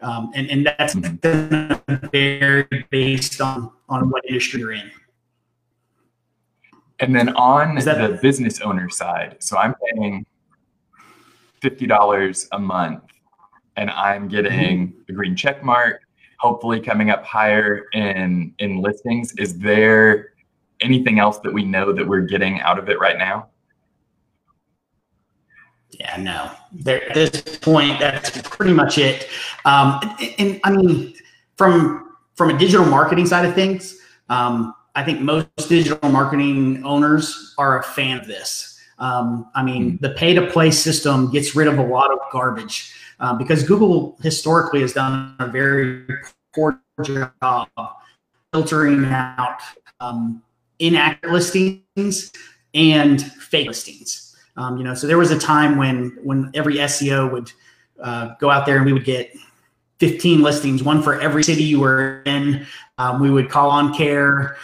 Um, 0.00 0.32
and 0.34 0.50
and 0.50 0.66
that's 0.66 0.94
mm-hmm. 0.94 2.06
very 2.08 2.86
based 2.90 3.40
on 3.40 3.70
on 3.88 4.10
what 4.10 4.24
industry 4.26 4.60
you're 4.60 4.72
in. 4.72 4.90
And 7.00 7.14
then 7.14 7.28
on 7.36 7.76
the 7.76 8.18
business 8.20 8.60
owner 8.60 8.88
side, 8.88 9.36
so 9.38 9.56
I'm 9.56 9.74
paying 9.94 10.26
$50 11.60 12.48
a 12.52 12.58
month 12.58 13.02
and 13.78 13.90
I'm 13.90 14.28
getting 14.28 14.88
mm-hmm. 14.88 14.98
the 15.06 15.12
green 15.12 15.36
check 15.36 15.62
mark, 15.62 16.02
hopefully 16.40 16.80
coming 16.80 17.10
up 17.10 17.24
higher 17.24 17.86
in 17.92 18.52
in 18.58 18.82
listings. 18.82 19.32
Is 19.38 19.56
there 19.58 20.32
anything 20.80 21.18
else 21.20 21.38
that 21.38 21.52
we 21.52 21.64
know 21.64 21.92
that 21.92 22.06
we're 22.06 22.22
getting 22.22 22.60
out 22.60 22.78
of 22.78 22.88
it 22.88 22.98
right 22.98 23.16
now? 23.16 23.48
Yeah, 25.90 26.16
no. 26.16 26.50
There, 26.72 27.08
at 27.08 27.14
this 27.14 27.58
point, 27.58 27.98
that's 27.98 28.30
pretty 28.42 28.74
much 28.74 28.98
it. 28.98 29.28
Um, 29.64 29.98
and, 30.20 30.34
and, 30.38 30.60
I 30.64 30.70
mean, 30.70 31.14
from 31.56 32.16
from 32.34 32.50
a 32.50 32.58
digital 32.58 32.84
marketing 32.84 33.26
side 33.26 33.44
of 33.44 33.54
things, 33.54 33.96
um, 34.28 34.74
I 34.96 35.04
think 35.04 35.20
most 35.20 35.68
digital 35.68 36.10
marketing 36.10 36.82
owners 36.84 37.54
are 37.58 37.78
a 37.78 37.82
fan 37.82 38.18
of 38.18 38.26
this. 38.26 38.67
Um, 38.98 39.50
I 39.54 39.62
mean, 39.62 39.92
mm-hmm. 39.92 40.04
the 40.04 40.10
pay 40.10 40.34
to 40.34 40.46
play 40.46 40.70
system 40.70 41.30
gets 41.30 41.54
rid 41.54 41.68
of 41.68 41.78
a 41.78 41.82
lot 41.82 42.12
of 42.12 42.18
garbage 42.32 42.92
uh, 43.20 43.34
because 43.34 43.62
Google 43.62 44.16
historically 44.22 44.80
has 44.80 44.92
done 44.92 45.36
a 45.38 45.46
very 45.46 46.04
poor 46.54 46.80
job 47.02 47.68
filtering 48.52 49.04
out 49.06 49.60
um, 50.00 50.42
inaccurate 50.78 51.32
listings 51.32 52.32
and 52.74 53.22
fake 53.22 53.68
listings. 53.68 54.36
Um, 54.56 54.76
you 54.76 54.84
know, 54.84 54.94
so 54.94 55.06
there 55.06 55.18
was 55.18 55.30
a 55.30 55.38
time 55.38 55.76
when 55.76 56.18
when 56.22 56.50
every 56.54 56.76
SEO 56.76 57.30
would 57.30 57.52
uh, 58.02 58.34
go 58.40 58.50
out 58.50 58.66
there 58.66 58.76
and 58.76 58.86
we 58.86 58.92
would 58.92 59.04
get 59.04 59.32
15 60.00 60.42
listings, 60.42 60.82
one 60.82 61.02
for 61.02 61.20
every 61.20 61.42
city 61.44 61.62
you 61.62 61.80
were 61.80 62.22
in. 62.26 62.66
Um, 62.98 63.20
we 63.20 63.30
would 63.30 63.48
call 63.50 63.70
on 63.70 63.94
care 63.94 64.56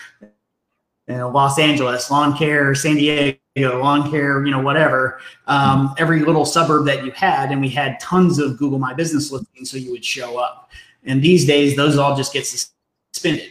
you 1.08 1.16
know, 1.16 1.28
Los 1.28 1.58
Angeles, 1.58 2.10
lawn 2.10 2.36
care, 2.36 2.74
San 2.74 2.96
Diego, 2.96 3.38
lawn 3.56 4.10
care, 4.10 4.44
you 4.44 4.50
know, 4.50 4.60
whatever, 4.60 5.20
um, 5.46 5.94
every 5.98 6.20
little 6.20 6.44
suburb 6.44 6.86
that 6.86 7.04
you 7.04 7.12
had. 7.12 7.52
And 7.52 7.60
we 7.60 7.68
had 7.68 8.00
tons 8.00 8.38
of 8.38 8.58
Google 8.58 8.78
My 8.78 8.94
Business 8.94 9.30
listings 9.30 9.70
so 9.70 9.76
you 9.76 9.92
would 9.92 10.04
show 10.04 10.38
up. 10.38 10.70
And 11.04 11.22
these 11.22 11.44
days, 11.44 11.76
those 11.76 11.96
all 11.96 12.16
just 12.16 12.32
get 12.32 12.46
suspended. 12.46 13.50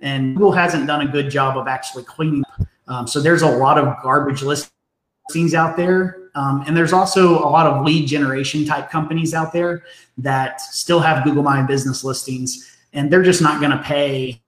And 0.00 0.34
Google 0.34 0.52
hasn't 0.52 0.86
done 0.86 1.06
a 1.06 1.10
good 1.10 1.30
job 1.30 1.58
of 1.58 1.68
actually 1.68 2.04
cleaning. 2.04 2.42
Um, 2.88 3.06
so 3.06 3.20
there's 3.20 3.42
a 3.42 3.46
lot 3.46 3.78
of 3.78 4.02
garbage 4.02 4.42
listings 4.42 5.54
out 5.54 5.76
there. 5.76 6.30
Um, 6.34 6.64
and 6.66 6.74
there's 6.74 6.94
also 6.94 7.38
a 7.38 7.48
lot 7.48 7.66
of 7.66 7.84
lead 7.84 8.06
generation 8.06 8.64
type 8.64 8.90
companies 8.90 9.34
out 9.34 9.52
there 9.52 9.84
that 10.18 10.60
still 10.60 11.00
have 11.00 11.24
Google 11.24 11.42
My 11.42 11.62
Business 11.62 12.02
listings, 12.02 12.78
and 12.94 13.12
they're 13.12 13.22
just 13.22 13.42
not 13.42 13.60
going 13.60 13.72
to 13.72 13.82
pay 13.82 14.40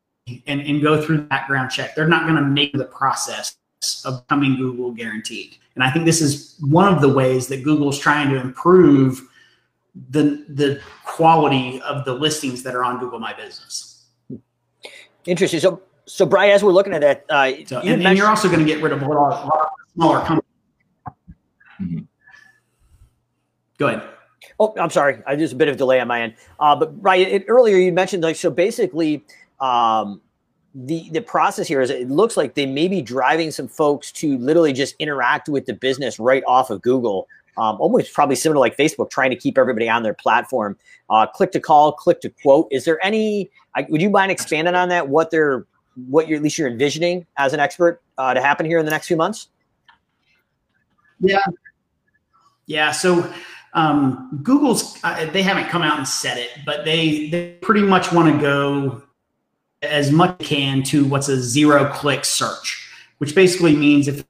and, 0.47 0.63
and 0.63 0.83
go 0.83 1.03
through 1.03 1.19
the 1.19 1.23
background 1.25 1.71
check. 1.71 1.95
They're 1.95 2.09
not 2.09 2.23
going 2.23 2.37
to 2.37 2.43
make 2.43 2.73
the 2.73 2.87
process 2.87 3.57
of 4.05 4.27
becoming 4.27 4.57
Google 4.57 4.93
guaranteed. 4.93 5.57
And 5.75 5.83
I 5.83 5.91
think 5.91 6.05
this 6.05 6.21
is 6.21 6.57
one 6.61 6.93
of 6.93 7.01
the 7.01 7.09
ways 7.09 7.49
that 7.49 7.65
Google 7.65 7.89
is 7.89 7.99
trying 7.99 8.31
to 8.31 8.41
improve 8.41 9.21
the 10.11 10.45
the 10.49 10.81
quality 11.05 11.81
of 11.83 12.05
the 12.05 12.13
listings 12.13 12.63
that 12.65 12.75
are 12.75 12.85
on 12.85 12.99
Google 12.99 13.19
My 13.19 13.33
Business. 13.33 14.07
Interesting. 15.27 15.61
So, 15.61 15.83
so 16.07 16.27
Brian, 16.27 16.51
as 16.51 16.63
we're 16.63 16.73
looking 16.73 16.93
at 16.93 17.01
that, 17.01 17.25
uh, 17.31 17.53
so, 17.67 17.83
you 17.83 17.95
and, 17.95 18.07
and, 18.07 18.19
you're 18.19 18.29
also 18.29 18.49
going 18.49 18.61
to 18.61 18.67
get 18.67 18.83
rid 18.83 18.93
of 18.93 19.03
a 19.03 19.07
lot, 19.07 19.45
a 19.45 19.47
lot 19.47 19.61
of 19.61 19.69
smaller 19.95 20.21
companies. 20.21 20.45
Mm-hmm. 21.81 21.99
Go 23.79 23.87
ahead. 23.89 24.03
Oh, 24.61 24.75
I'm 24.79 24.91
sorry. 24.91 25.23
I 25.27 25.35
there's 25.35 25.53
a 25.53 25.57
bit 25.57 25.69
of 25.69 25.77
delay 25.77 26.01
on 26.01 26.09
my 26.09 26.23
end. 26.23 26.35
Uh, 26.61 26.77
but 26.77 27.01
Brian, 27.01 27.29
it, 27.29 27.45
earlier 27.49 27.77
you 27.77 27.93
mentioned 27.93 28.23
like 28.23 28.37
so 28.37 28.51
basically 28.51 29.25
um, 29.61 30.21
the 30.75 31.09
the 31.11 31.23
process 31.23 31.69
here 31.69 31.81
is 31.81 31.91
it 31.91 32.11
looks 32.11 32.37
like 32.37 32.55
they 32.55 32.67
may 32.67 32.89
be 32.89 33.01
driving 33.01 33.51
some 33.51 33.69
folks 33.69 34.11
to 34.13 34.37
literally 34.39 34.73
just 34.73 34.97
interact 34.99 35.49
with 35.49 35.67
the 35.67 35.73
business 35.73 36.19
right 36.19 36.43
off 36.47 36.71
of 36.71 36.83
Google. 36.83 37.29
Um, 37.57 37.77
almost 37.81 38.13
probably 38.13 38.35
similar 38.35 38.59
like 38.59 38.77
Facebook, 38.77 39.11
trying 39.11 39.31
to 39.31 39.37
keep 39.37 39.57
everybody 39.57 39.89
on 39.89 40.03
their 40.03 40.15
platform. 40.15 40.77
Uh, 41.09 41.27
click 41.27 41.53
to 41.53 41.61
call, 41.61 41.93
click 41.93 42.21
to 42.23 42.31
quote. 42.31 42.67
Is 42.73 42.85
there 42.85 43.05
any? 43.05 43.51
Would 43.89 44.03
you 44.03 44.11
mind 44.11 44.33
expanding 44.33 44.75
on 44.75 44.89
that? 44.89 45.09
What 45.09 45.31
they're, 45.31 45.65
what 46.09 46.27
you're 46.27 46.39
at 46.39 46.43
least 46.43 46.59
you're 46.59 46.69
envisioning 46.69 47.27
as 47.37 47.53
an 47.53 47.61
expert 47.61 48.03
uh, 48.19 48.35
to 48.35 48.41
happen 48.41 48.67
here 48.67 48.79
in 48.79 48.85
the 48.85 48.91
next 48.91 49.07
few 49.07 49.17
months? 49.17 49.49
Yeah, 51.21 51.39
yeah. 52.67 52.91
So 52.91 53.33
um, 53.75 54.41
Google's 54.43 54.99
uh, 55.05 55.31
they 55.31 55.43
haven't 55.43 55.69
come 55.69 55.83
out 55.83 55.99
and 55.99 56.09
said 56.09 56.39
it, 56.39 56.51
but 56.67 56.85
they 56.85 57.29
they 57.29 57.53
pretty 57.63 57.83
much 57.83 58.11
want 58.11 58.35
to 58.35 58.41
go 58.41 59.03
as 59.85 60.11
much 60.11 60.41
as 60.41 60.47
can 60.47 60.83
to 60.85 61.05
what's 61.05 61.29
a 61.29 61.41
zero 61.41 61.91
click 61.93 62.25
search, 62.25 62.89
which 63.19 63.35
basically 63.35 63.77
means 63.77 64.09
if, 64.09 64.25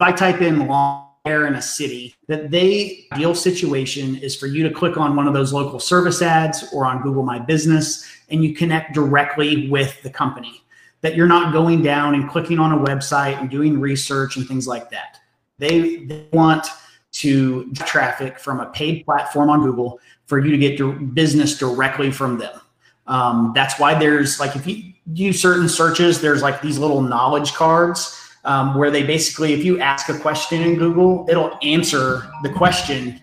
I 0.00 0.12
type 0.12 0.40
in 0.40 0.66
lawn 0.66 1.06
care 1.24 1.46
in 1.46 1.54
a 1.54 1.62
city, 1.62 2.14
that 2.28 2.50
they 2.50 3.06
ideal 3.12 3.34
situation 3.34 4.16
is 4.16 4.34
for 4.34 4.46
you 4.46 4.66
to 4.66 4.74
click 4.74 4.96
on 4.96 5.14
one 5.16 5.28
of 5.28 5.34
those 5.34 5.52
local 5.52 5.78
service 5.78 6.22
ads 6.22 6.72
or 6.72 6.86
on 6.86 7.02
Google 7.02 7.22
My 7.22 7.38
Business 7.38 8.06
and 8.30 8.42
you 8.42 8.54
connect 8.54 8.94
directly 8.94 9.68
with 9.68 10.00
the 10.02 10.10
company. 10.10 10.62
That 11.02 11.16
you're 11.16 11.26
not 11.26 11.52
going 11.52 11.82
down 11.82 12.14
and 12.14 12.28
clicking 12.28 12.58
on 12.58 12.72
a 12.72 12.78
website 12.78 13.38
and 13.38 13.50
doing 13.50 13.80
research 13.80 14.36
and 14.36 14.46
things 14.46 14.66
like 14.66 14.90
that. 14.90 15.18
They, 15.58 16.04
they 16.04 16.26
want 16.32 16.66
to 17.12 17.72
traffic 17.72 18.38
from 18.38 18.60
a 18.60 18.66
paid 18.66 19.04
platform 19.04 19.50
on 19.50 19.62
Google 19.62 19.98
for 20.26 20.38
you 20.38 20.50
to 20.50 20.58
get 20.58 20.78
your 20.78 20.92
business 20.92 21.58
directly 21.58 22.10
from 22.10 22.38
them. 22.38 22.60
Um, 23.06 23.52
that's 23.54 23.78
why 23.78 23.94
there's 23.94 24.38
like 24.38 24.54
if 24.56 24.66
you 24.66 24.92
do 25.12 25.32
certain 25.32 25.68
searches, 25.68 26.20
there's 26.20 26.42
like 26.42 26.62
these 26.62 26.78
little 26.78 27.02
knowledge 27.02 27.54
cards 27.54 28.16
um, 28.44 28.76
where 28.76 28.90
they 28.90 29.02
basically, 29.02 29.52
if 29.52 29.64
you 29.64 29.80
ask 29.80 30.08
a 30.08 30.18
question 30.18 30.62
in 30.62 30.76
Google, 30.76 31.26
it'll 31.28 31.58
answer 31.62 32.30
the 32.42 32.50
question 32.50 33.20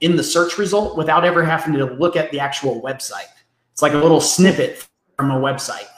in 0.00 0.16
the 0.16 0.22
search 0.22 0.58
result 0.58 0.96
without 0.96 1.24
ever 1.24 1.44
having 1.44 1.74
to 1.74 1.84
look 1.84 2.16
at 2.16 2.30
the 2.30 2.40
actual 2.40 2.80
website. 2.82 3.28
It's 3.72 3.82
like 3.82 3.92
a 3.92 3.98
little 3.98 4.20
snippet 4.20 4.86
from 5.16 5.30
a 5.30 5.38
website. 5.38 5.88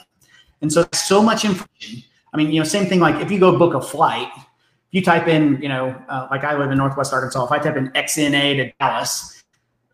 And 0.61 0.71
so 0.71 0.87
so 0.93 1.21
much 1.21 1.45
information. 1.45 2.03
I 2.33 2.37
mean, 2.37 2.51
you 2.51 2.59
know, 2.59 2.63
same 2.63 2.87
thing 2.87 2.99
like 2.99 3.21
if 3.21 3.31
you 3.31 3.39
go 3.39 3.57
book 3.57 3.73
a 3.73 3.81
flight, 3.81 4.29
if 4.35 4.43
you 4.91 5.01
type 5.01 5.27
in, 5.27 5.61
you 5.61 5.69
know, 5.69 5.95
uh, 6.09 6.27
like 6.31 6.43
I 6.43 6.57
live 6.57 6.71
in 6.71 6.77
Northwest 6.77 7.13
Arkansas, 7.13 7.45
if 7.45 7.51
I 7.51 7.59
type 7.59 7.75
in 7.75 7.89
XNA 7.89 8.57
to 8.57 8.73
Dallas, 8.79 9.42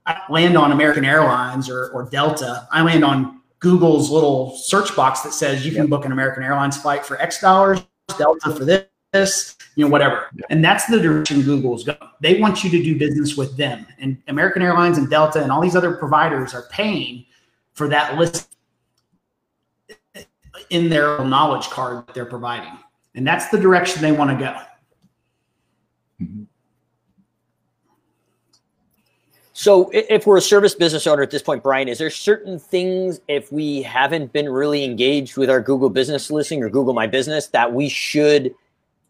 I 0.10 0.22
land 0.28 0.58
on 0.58 0.72
American 0.72 1.06
Airlines 1.06 1.70
or, 1.70 1.90
or 1.90 2.04
Delta, 2.04 2.68
I 2.72 2.82
land 2.82 3.06
on 3.06 3.42
Google's 3.60 4.10
little 4.10 4.56
search 4.58 4.96
box 4.96 5.22
that 5.22 5.34
says 5.34 5.66
you 5.66 5.72
can 5.72 5.88
book 5.88 6.06
an 6.06 6.12
American 6.12 6.42
Airlines 6.42 6.78
flight 6.78 7.06
for 7.06 7.22
X 7.22 7.40
dollars, 7.40 7.86
Delta 8.18 8.52
for 8.56 8.66
this, 8.66 9.56
you 9.76 9.86
know, 9.86 9.92
whatever. 9.92 10.28
And 10.50 10.64
that's 10.64 10.88
the 10.88 11.00
direction 11.00 11.44
Google's 11.44 11.84
going. 11.84 11.98
They 12.22 12.40
want 12.40 12.64
you 12.64 12.72
to 12.72 12.82
do 12.82 12.98
business 12.98 13.38
with 13.38 13.56
them. 13.56 13.86
And 14.00 14.18
American 14.28 14.64
Airlines 14.64 14.98
and 14.98 15.10
Delta 15.10 15.44
and 15.44 15.52
all 15.52 15.62
these 15.62 15.76
other 15.76 15.94
providers 15.94 16.56
are 16.56 16.64
paying 16.72 17.26
for 17.74 17.88
that 17.90 18.18
list 18.18 18.50
in 20.72 20.90
their 20.90 21.24
knowledge 21.24 21.70
card 21.70 22.08
that 22.08 22.16
they're 22.16 22.26
providing. 22.26 22.74
And 23.14 23.28
that's 23.28 23.50
the 23.50 23.60
direction 23.60 24.02
they 24.02 24.12
want 24.12 24.32
to 24.32 24.44
go. 24.44 24.56
Mm-hmm. 26.24 26.44
So, 29.60 29.90
if 29.92 30.26
we're 30.26 30.38
a 30.38 30.42
service 30.42 30.74
business 30.74 31.06
owner 31.06 31.22
at 31.22 31.32
this 31.32 31.42
point, 31.42 31.64
Brian, 31.64 31.90
is 31.90 31.98
there 31.98 32.10
certain 32.10 32.60
things 32.60 33.20
if 33.28 33.52
we 33.52 33.82
haven't 33.82 34.32
been 34.32 34.48
really 34.48 34.86
engaged 34.86 35.36
with 35.36 35.50
our 35.50 35.60
Google 35.60 35.90
Business 35.90 36.32
listing 36.32 36.64
or 36.64 36.70
Google 36.70 36.94
My 36.94 37.08
Business 37.08 37.48
that 37.48 37.74
we 37.74 37.90
should 37.90 38.56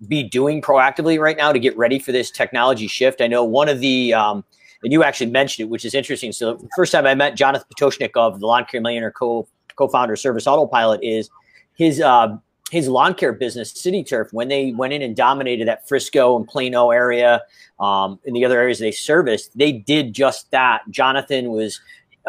be 0.08 0.24
doing 0.24 0.60
proactively 0.60 1.20
right 1.20 1.38
now 1.38 1.54
to 1.54 1.60
get 1.60 1.78
ready 1.78 2.00
for 2.00 2.12
this 2.12 2.32
technology 2.32 2.88
shift? 2.88 3.22
I 3.22 3.28
know 3.28 3.44
one 3.44 3.70
of 3.70 3.80
the, 3.80 4.12
um, 4.16 4.44
and 4.82 4.92
you 4.92 5.04
actually 5.04 5.30
mentioned 5.30 5.68
it, 5.68 5.70
which 5.70 5.86
is 5.86 5.94
interesting. 5.94 6.32
So, 6.32 6.56
the 6.56 6.70
first 6.76 6.94
time 6.94 7.06
I 7.06 7.14
met 7.14 7.36
Jonathan 7.36 7.68
Pototschnik 7.72 8.14
of 8.16 8.40
the 8.40 8.48
Lawn 8.48 8.66
Care 8.66 8.82
Millionaire 8.82 9.12
co 9.12 9.48
co-founder 9.76 10.14
of 10.14 10.20
Service 10.20 10.48
Autopilot 10.48 11.04
is 11.04 11.30
his 11.76 12.02
uh, 12.02 12.36
his 12.70 12.88
lawn 12.88 13.14
care 13.14 13.34
business, 13.34 13.72
City 13.72 14.04
Turf, 14.04 14.32
when 14.32 14.48
they 14.48 14.72
went 14.72 14.94
in 14.94 15.02
and 15.02 15.16
dominated 15.16 15.68
that 15.68 15.88
Frisco 15.88 16.38
and 16.38 16.48
Plano 16.48 16.92
area, 16.92 17.42
um, 17.80 18.20
and 18.26 18.36
the 18.36 18.46
other 18.46 18.60
areas 18.60 18.80
they 18.80 18.92
serviced, 18.92 19.58
they 19.58 19.72
did 19.72 20.14
just 20.14 20.52
that. 20.52 20.82
Jonathan 20.90 21.50
was 21.50 21.80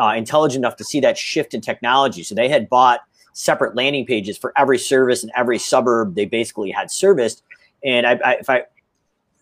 uh, 0.00 0.14
intelligent 0.16 0.64
enough 0.64 0.76
to 0.76 0.84
see 0.84 1.00
that 1.00 1.18
shift 1.18 1.52
in 1.52 1.60
technology, 1.60 2.22
so 2.22 2.34
they 2.34 2.48
had 2.48 2.68
bought 2.68 3.00
separate 3.32 3.76
landing 3.76 4.06
pages 4.06 4.36
for 4.36 4.52
every 4.56 4.78
service 4.78 5.22
and 5.22 5.30
every 5.36 5.58
suburb 5.58 6.14
they 6.14 6.24
basically 6.24 6.70
had 6.70 6.90
serviced. 6.90 7.42
And 7.84 8.06
I, 8.06 8.20
I, 8.24 8.32
if 8.34 8.50
I, 8.50 8.64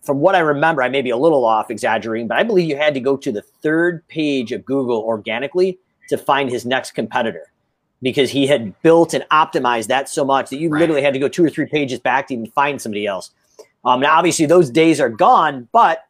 from 0.02 0.19
what 0.19 0.35
I 0.35 0.40
remember, 0.40 0.83
I 0.83 0.88
may 0.88 1.02
be 1.02 1.11
a 1.11 1.17
little 1.17 1.45
off 1.45 1.71
exaggerating, 1.71 2.28
but 2.28 2.38
I 2.38 2.43
believe 2.43 2.69
you 2.69 2.76
had 2.76 2.95
to 2.95 3.00
go 3.00 3.17
to 3.17 3.33
the 3.33 3.43
third 3.43 4.07
page 4.09 4.52
of 4.52 4.64
Google 4.64 5.00
organically 5.00 5.78
to 6.09 6.19
find 6.19 6.50
his 6.50 6.64
next 6.64 6.93
competitor 6.93 7.52
because 8.02 8.31
he 8.31 8.47
had 8.47 8.81
built 8.83 9.14
and 9.14 9.25
optimized 9.31 9.88
that 9.88 10.09
so 10.09 10.25
much 10.25 10.50
that 10.50 10.59
you 10.59 10.69
right. 10.69 10.81
literally 10.81 11.02
had 11.02 11.12
to 11.14 11.19
go 11.19 11.28
two 11.28 11.45
or 11.45 11.50
three 11.50 11.67
pages 11.67 11.99
back 11.99 12.28
to 12.28 12.35
even 12.35 12.47
find 12.47 12.81
somebody 12.81 13.07
else. 13.07 13.31
Um, 13.85 14.00
now, 14.00 14.17
obviously, 14.17 14.47
those 14.47 14.71
days 14.71 15.00
are 15.00 15.09
gone, 15.09 15.69
but 15.73 16.05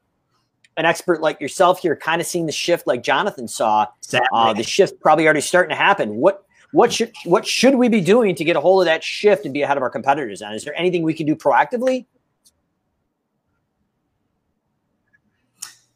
an 0.76 0.84
expert 0.84 1.20
like 1.20 1.40
yourself 1.40 1.80
here, 1.80 1.96
kind 1.96 2.20
of 2.20 2.26
seeing 2.26 2.46
the 2.46 2.52
shift 2.52 2.86
like 2.86 3.02
Jonathan 3.02 3.48
saw, 3.48 3.86
exactly. 3.98 4.28
uh, 4.32 4.52
the 4.52 4.62
shift 4.62 5.00
probably 5.00 5.24
already 5.24 5.40
starting 5.40 5.70
to 5.70 5.76
happen. 5.76 6.16
What 6.16 6.44
what 6.72 6.92
should 6.92 7.12
what 7.24 7.46
should 7.46 7.74
we 7.74 7.88
be 7.88 8.00
doing 8.00 8.34
to 8.34 8.44
get 8.44 8.54
a 8.56 8.60
hold 8.60 8.82
of 8.82 8.86
that 8.86 9.02
shift 9.02 9.44
and 9.44 9.54
be 9.54 9.62
ahead 9.62 9.76
of 9.76 9.82
our 9.82 9.90
competitors? 9.90 10.42
And 10.42 10.54
is 10.54 10.64
there 10.64 10.78
anything 10.78 11.02
we 11.02 11.14
can 11.14 11.26
do 11.26 11.34
proactively? 11.34 12.06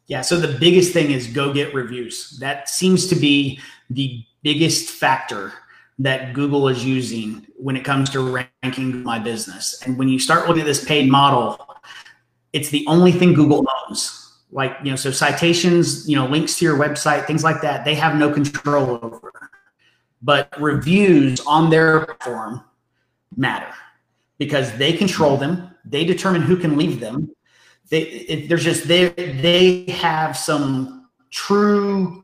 Yeah, 0.07 0.21
so 0.21 0.37
the 0.37 0.59
biggest 0.59 0.91
thing 0.91 1.11
is 1.11 1.27
go 1.27 1.53
get 1.53 1.73
reviews. 1.73 2.37
That 2.39 2.67
seems 2.67 3.07
to 3.07 3.15
be 3.15 3.59
the 3.89 4.23
biggest 4.41 4.89
factor 4.89 5.53
that 5.99 6.33
Google 6.33 6.67
is 6.67 6.83
using 6.83 7.45
when 7.55 7.75
it 7.75 7.83
comes 7.83 8.09
to 8.11 8.47
ranking 8.63 9.03
my 9.03 9.19
business. 9.19 9.81
And 9.85 9.97
when 9.97 10.09
you 10.09 10.19
start 10.19 10.47
looking 10.47 10.61
at 10.61 10.65
this 10.65 10.83
paid 10.83 11.09
model, 11.09 11.59
it's 12.51 12.69
the 12.69 12.85
only 12.87 13.11
thing 13.11 13.33
Google 13.33 13.65
owns. 13.87 14.19
Like, 14.51 14.77
you 14.83 14.91
know, 14.91 14.95
so 14.95 15.11
citations, 15.11 16.07
you 16.07 16.15
know, 16.15 16.27
links 16.27 16.57
to 16.59 16.65
your 16.65 16.77
website, 16.77 17.25
things 17.25 17.43
like 17.43 17.61
that, 17.61 17.85
they 17.85 17.95
have 17.95 18.15
no 18.15 18.31
control 18.31 18.99
over. 19.01 19.31
But 20.21 20.49
reviews 20.59 21.39
on 21.41 21.69
their 21.69 22.05
platform 22.05 22.63
matter 23.35 23.73
because 24.37 24.75
they 24.77 24.93
control 24.93 25.37
them. 25.37 25.71
They 25.85 26.05
determine 26.05 26.43
who 26.43 26.55
can 26.55 26.77
leave 26.77 26.99
them. 26.99 27.31
They, 27.89 28.01
it, 28.01 28.49
there's 28.49 28.63
just 28.63 28.87
they 28.87 29.09
they 29.09 29.85
have 29.91 30.37
some 30.37 31.09
true 31.29 32.22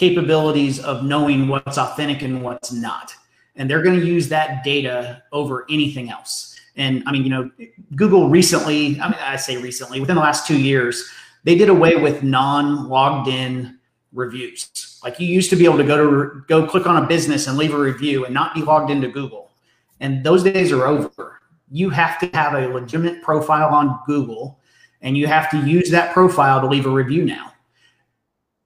capabilities 0.00 0.80
of 0.80 1.04
knowing 1.04 1.46
what's 1.46 1.76
authentic 1.76 2.22
and 2.22 2.42
what's 2.42 2.72
not. 2.72 3.14
And 3.54 3.68
they're 3.68 3.82
going 3.82 4.00
to 4.00 4.06
use 4.06 4.30
that 4.30 4.64
data 4.64 5.22
over 5.30 5.66
anything 5.68 6.08
else. 6.08 6.58
And 6.74 7.02
I 7.06 7.12
mean, 7.12 7.22
you 7.22 7.28
know, 7.28 7.50
Google 7.96 8.30
recently, 8.30 8.98
I 8.98 9.10
mean, 9.10 9.18
I 9.20 9.36
say 9.36 9.58
recently, 9.58 10.00
within 10.00 10.16
the 10.16 10.22
last 10.22 10.46
two 10.46 10.58
years, 10.58 11.06
they 11.44 11.54
did 11.54 11.68
away 11.68 11.96
with 11.96 12.22
non 12.22 12.88
logged 12.88 13.28
in 13.28 13.78
reviews. 14.14 14.98
Like 15.04 15.20
you 15.20 15.26
used 15.26 15.50
to 15.50 15.56
be 15.56 15.66
able 15.66 15.76
to 15.76 15.84
go 15.84 15.98
to 15.98 16.44
go 16.48 16.66
click 16.66 16.86
on 16.86 17.04
a 17.04 17.06
business 17.06 17.46
and 17.46 17.58
leave 17.58 17.74
a 17.74 17.78
review 17.78 18.24
and 18.24 18.32
not 18.32 18.54
be 18.54 18.62
logged 18.62 18.90
into 18.90 19.08
Google. 19.08 19.50
And 20.00 20.24
those 20.24 20.42
days 20.42 20.72
are 20.72 20.86
over. 20.86 21.40
you 21.70 21.90
have 21.90 22.18
to 22.20 22.26
have 22.28 22.54
a 22.54 22.68
legitimate 22.68 23.22
profile 23.22 23.72
on 23.74 24.00
Google 24.06 24.58
and 25.02 25.16
you 25.16 25.26
have 25.26 25.50
to 25.50 25.58
use 25.68 25.90
that 25.90 26.12
profile 26.14 26.60
to 26.62 26.66
leave 26.66 26.86
a 26.86 26.90
review 26.90 27.24
now. 27.24 27.52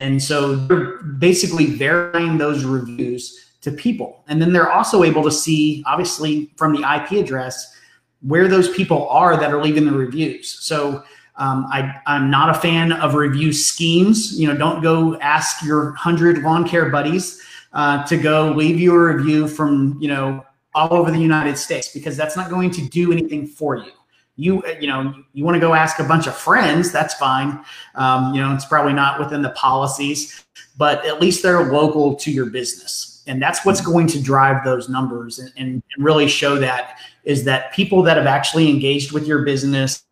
And 0.04 0.22
so 0.22 0.54
they're 0.54 1.02
basically 1.18 1.64
verifying 1.64 2.36
those 2.36 2.62
reviews 2.62 3.52
to 3.62 3.70
people. 3.70 4.22
And 4.28 4.40
then 4.40 4.52
they're 4.52 4.70
also 4.70 5.02
able 5.02 5.22
to 5.22 5.30
see, 5.30 5.82
obviously, 5.86 6.50
from 6.58 6.74
the 6.74 6.80
IP 6.80 7.12
address, 7.12 7.74
where 8.20 8.46
those 8.46 8.68
people 8.76 9.08
are 9.08 9.34
that 9.38 9.50
are 9.50 9.62
leaving 9.62 9.86
the 9.86 9.92
reviews. 9.92 10.50
So 10.50 11.02
um, 11.36 11.66
I, 11.72 12.02
I'm 12.06 12.30
not 12.30 12.50
a 12.50 12.54
fan 12.54 12.92
of 12.92 13.14
review 13.14 13.50
schemes. 13.54 14.38
You 14.38 14.46
know, 14.46 14.54
don't 14.54 14.82
go 14.82 15.18
ask 15.20 15.64
your 15.64 15.92
hundred 15.92 16.42
lawn 16.42 16.68
care 16.68 16.90
buddies 16.90 17.42
uh, 17.72 18.04
to 18.04 18.18
go 18.18 18.50
leave 18.50 18.78
you 18.78 18.94
a 18.94 19.14
review 19.14 19.48
from 19.48 19.96
you 20.00 20.08
know 20.08 20.44
all 20.74 20.92
over 20.92 21.10
the 21.10 21.18
United 21.18 21.56
States 21.56 21.88
because 21.88 22.14
that's 22.14 22.36
not 22.36 22.50
going 22.50 22.70
to 22.72 22.86
do 22.88 23.10
anything 23.10 23.46
for 23.46 23.76
you. 23.76 23.92
You 24.36 24.62
you 24.80 24.86
know 24.86 25.14
you 25.32 25.44
want 25.44 25.54
to 25.54 25.60
go 25.60 25.74
ask 25.74 25.98
a 25.98 26.04
bunch 26.04 26.26
of 26.26 26.34
friends. 26.34 26.90
That's 26.90 27.14
fine. 27.14 27.64
Um, 27.94 28.34
you 28.34 28.40
know, 28.40 28.52
it's 28.52 28.64
probably 28.64 28.92
not 28.92 29.20
within 29.20 29.42
the 29.42 29.50
policies, 29.50 30.44
but 30.76 31.04
at 31.06 31.20
least 31.20 31.42
they're 31.42 31.70
local 31.72 32.16
to 32.16 32.30
your 32.32 32.46
business, 32.46 33.22
and 33.26 33.40
that's 33.40 33.64
what's 33.64 33.80
going 33.80 34.08
to 34.08 34.20
drive 34.20 34.64
those 34.64 34.88
numbers 34.88 35.38
and, 35.38 35.52
and 35.56 35.82
really 35.98 36.28
show 36.28 36.56
that 36.56 36.98
is 37.24 37.44
that 37.44 37.72
people 37.72 38.02
that 38.02 38.16
have 38.16 38.26
actually 38.26 38.68
engaged 38.68 39.12
with 39.12 39.26
your 39.26 39.44
business 39.44 40.04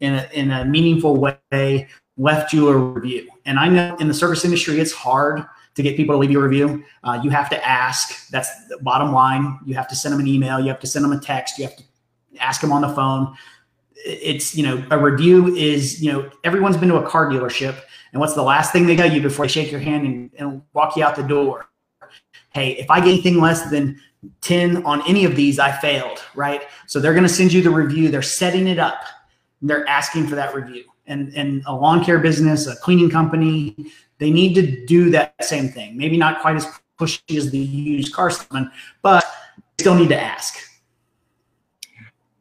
in 0.00 0.14
a, 0.14 0.28
in 0.32 0.50
a 0.50 0.64
meaningful 0.64 1.16
way 1.16 1.88
left 2.16 2.52
you 2.52 2.68
a 2.68 2.76
review. 2.76 3.28
And 3.46 3.58
I 3.58 3.68
know 3.68 3.96
in 3.96 4.08
the 4.08 4.14
service 4.14 4.44
industry, 4.44 4.78
it's 4.80 4.92
hard 4.92 5.44
to 5.74 5.82
get 5.82 5.96
people 5.96 6.14
to 6.14 6.18
leave 6.18 6.30
you 6.30 6.40
a 6.40 6.42
review. 6.42 6.84
Uh, 7.04 7.20
you 7.22 7.30
have 7.30 7.48
to 7.50 7.66
ask. 7.66 8.28
That's 8.30 8.66
the 8.66 8.78
bottom 8.78 9.12
line. 9.12 9.58
You 9.64 9.74
have 9.74 9.88
to 9.88 9.96
send 9.96 10.12
them 10.12 10.20
an 10.20 10.26
email. 10.26 10.60
You 10.60 10.68
have 10.68 10.80
to 10.80 10.86
send 10.86 11.04
them 11.04 11.12
a 11.12 11.20
text. 11.20 11.58
You 11.58 11.64
have 11.64 11.76
to 11.76 11.84
ask 12.40 12.60
them 12.60 12.72
on 12.72 12.82
the 12.82 12.88
phone. 12.88 13.34
It's, 13.94 14.54
you 14.54 14.62
know, 14.62 14.84
a 14.90 14.98
review 14.98 15.54
is, 15.54 16.02
you 16.02 16.12
know, 16.12 16.30
everyone's 16.44 16.76
been 16.76 16.88
to 16.88 16.96
a 16.96 17.06
car 17.06 17.28
dealership. 17.28 17.80
And 18.12 18.20
what's 18.20 18.34
the 18.34 18.42
last 18.42 18.72
thing 18.72 18.86
they 18.86 18.96
tell 18.96 19.12
you 19.12 19.20
before 19.20 19.44
they 19.44 19.52
shake 19.52 19.70
your 19.70 19.80
hand 19.80 20.06
and, 20.06 20.30
and 20.38 20.62
walk 20.72 20.96
you 20.96 21.04
out 21.04 21.16
the 21.16 21.22
door? 21.22 21.66
Hey, 22.54 22.72
if 22.72 22.90
I 22.90 23.00
get 23.00 23.08
anything 23.08 23.40
less 23.40 23.70
than 23.70 24.00
10 24.40 24.84
on 24.84 25.06
any 25.08 25.24
of 25.24 25.36
these, 25.36 25.58
I 25.58 25.72
failed, 25.72 26.22
right? 26.34 26.62
So 26.86 27.00
they're 27.00 27.12
going 27.12 27.24
to 27.24 27.28
send 27.28 27.52
you 27.52 27.62
the 27.62 27.70
review. 27.70 28.08
They're 28.08 28.22
setting 28.22 28.66
it 28.66 28.78
up 28.78 29.02
they're 29.62 29.88
asking 29.88 30.26
for 30.26 30.34
that 30.36 30.54
review. 30.54 30.84
And, 31.06 31.32
and 31.34 31.62
a 31.66 31.74
lawn 31.74 32.04
care 32.04 32.18
business, 32.18 32.66
a 32.66 32.76
cleaning 32.76 33.10
company, 33.10 33.74
they 34.18 34.30
need 34.30 34.54
to 34.54 34.84
do 34.86 35.10
that 35.10 35.34
same 35.42 35.68
thing. 35.68 35.96
Maybe 35.96 36.16
not 36.16 36.40
quite 36.40 36.56
as 36.56 36.66
pushy 36.98 37.36
as 37.36 37.50
the 37.50 37.58
used 37.58 38.12
car 38.12 38.30
salesman, 38.30 38.70
but 39.02 39.24
still 39.78 39.94
need 39.94 40.10
to 40.10 40.20
ask. 40.20 40.58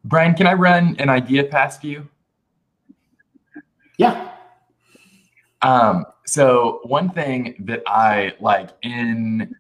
Brian, 0.08 0.34
can 0.34 0.48
I 0.48 0.54
run 0.54 0.96
an 1.00 1.10
idea 1.10 1.44
past 1.44 1.84
you? 1.84 2.08
Yeah. 3.98 4.32
Um, 5.62 6.06
so 6.26 6.82
one 6.84 7.10
thing 7.10 7.56
that 7.66 7.84
I 7.88 8.34
like 8.40 8.70
in 8.84 9.56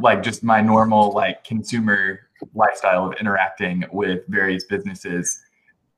like 0.00 0.22
just 0.22 0.42
my 0.42 0.60
normal 0.60 1.12
like 1.12 1.44
consumer 1.44 2.20
lifestyle 2.54 3.06
of 3.06 3.14
interacting 3.20 3.84
with 3.92 4.26
various 4.26 4.64
businesses 4.64 5.42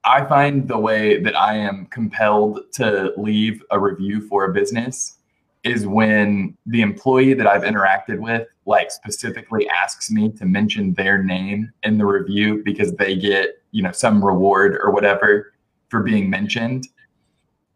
I 0.04 0.24
find 0.26 0.68
the 0.68 0.78
way 0.78 1.22
that 1.22 1.34
I 1.34 1.56
am 1.56 1.86
compelled 1.86 2.60
to 2.74 3.12
leave 3.16 3.62
a 3.70 3.78
review 3.78 4.28
for 4.28 4.44
a 4.44 4.52
business 4.52 5.16
is 5.64 5.86
when 5.86 6.56
the 6.66 6.82
employee 6.82 7.32
that 7.34 7.46
I've 7.46 7.62
interacted 7.62 8.18
with, 8.18 8.46
like 8.66 8.90
specifically 8.90 9.68
asks 9.68 10.11
me 10.11 10.30
to 10.30 10.47
mention 10.47 10.94
their 10.94 11.23
name 11.23 11.71
in 11.83 11.99
the 11.99 12.06
review 12.06 12.62
because 12.64 12.92
they 12.92 13.16
get, 13.16 13.62
you 13.73 13.83
know, 13.83 13.92
some 13.92 14.25
reward 14.25 14.78
or 14.83 14.90
whatever 14.90 15.52
for 15.88 16.02
being 16.02 16.30
mentioned. 16.30 16.88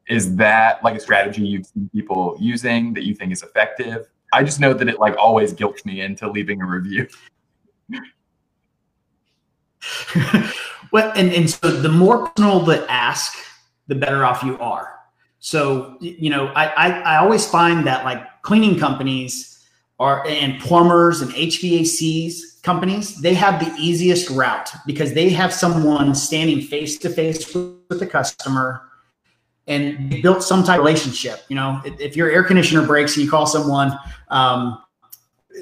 Is 0.08 0.36
that 0.36 0.82
like 0.82 0.96
a 0.96 1.00
strategy 1.00 1.42
you've 1.42 1.66
seen 1.66 1.90
people 1.92 2.36
using 2.40 2.94
that 2.94 3.04
you 3.04 3.14
think 3.14 3.32
is 3.32 3.42
effective? 3.42 4.08
I 4.32 4.42
just 4.42 4.60
know 4.60 4.72
that 4.72 4.88
it 4.88 4.98
like 4.98 5.16
always 5.16 5.52
guilts 5.52 5.84
me 5.84 6.00
into 6.00 6.30
leaving 6.30 6.62
a 6.62 6.66
review. 6.66 7.08
Well, 10.90 11.12
and, 11.14 11.32
and 11.32 11.50
so 11.50 11.70
the 11.70 11.88
more 11.88 12.28
personal 12.28 12.60
the 12.60 12.90
ask, 12.90 13.36
the 13.88 13.94
better 13.94 14.24
off 14.24 14.42
you 14.42 14.58
are. 14.58 14.94
So, 15.40 15.96
you 16.00 16.30
know, 16.30 16.46
I, 16.48 16.66
I, 16.66 16.90
I 17.00 17.16
always 17.18 17.46
find 17.46 17.86
that 17.86 18.04
like 18.04 18.42
cleaning 18.42 18.78
companies 18.78 19.47
are 19.98 20.26
and 20.26 20.60
plumbers 20.60 21.20
and 21.20 21.30
HVACs 21.32 22.62
companies, 22.62 23.20
they 23.20 23.34
have 23.34 23.64
the 23.64 23.74
easiest 23.80 24.30
route 24.30 24.70
because 24.86 25.12
they 25.12 25.28
have 25.30 25.52
someone 25.52 26.14
standing 26.14 26.60
face 26.60 26.98
to 26.98 27.10
face 27.10 27.54
with 27.54 27.98
the 27.98 28.06
customer 28.06 28.82
and 29.66 30.22
built 30.22 30.42
some 30.42 30.64
type 30.64 30.78
of 30.78 30.84
relationship. 30.84 31.44
You 31.48 31.56
know, 31.56 31.80
if, 31.84 32.00
if 32.00 32.16
your 32.16 32.30
air 32.30 32.42
conditioner 32.44 32.86
breaks 32.86 33.16
and 33.16 33.24
you 33.24 33.30
call 33.30 33.46
someone, 33.46 33.98
um, 34.28 34.82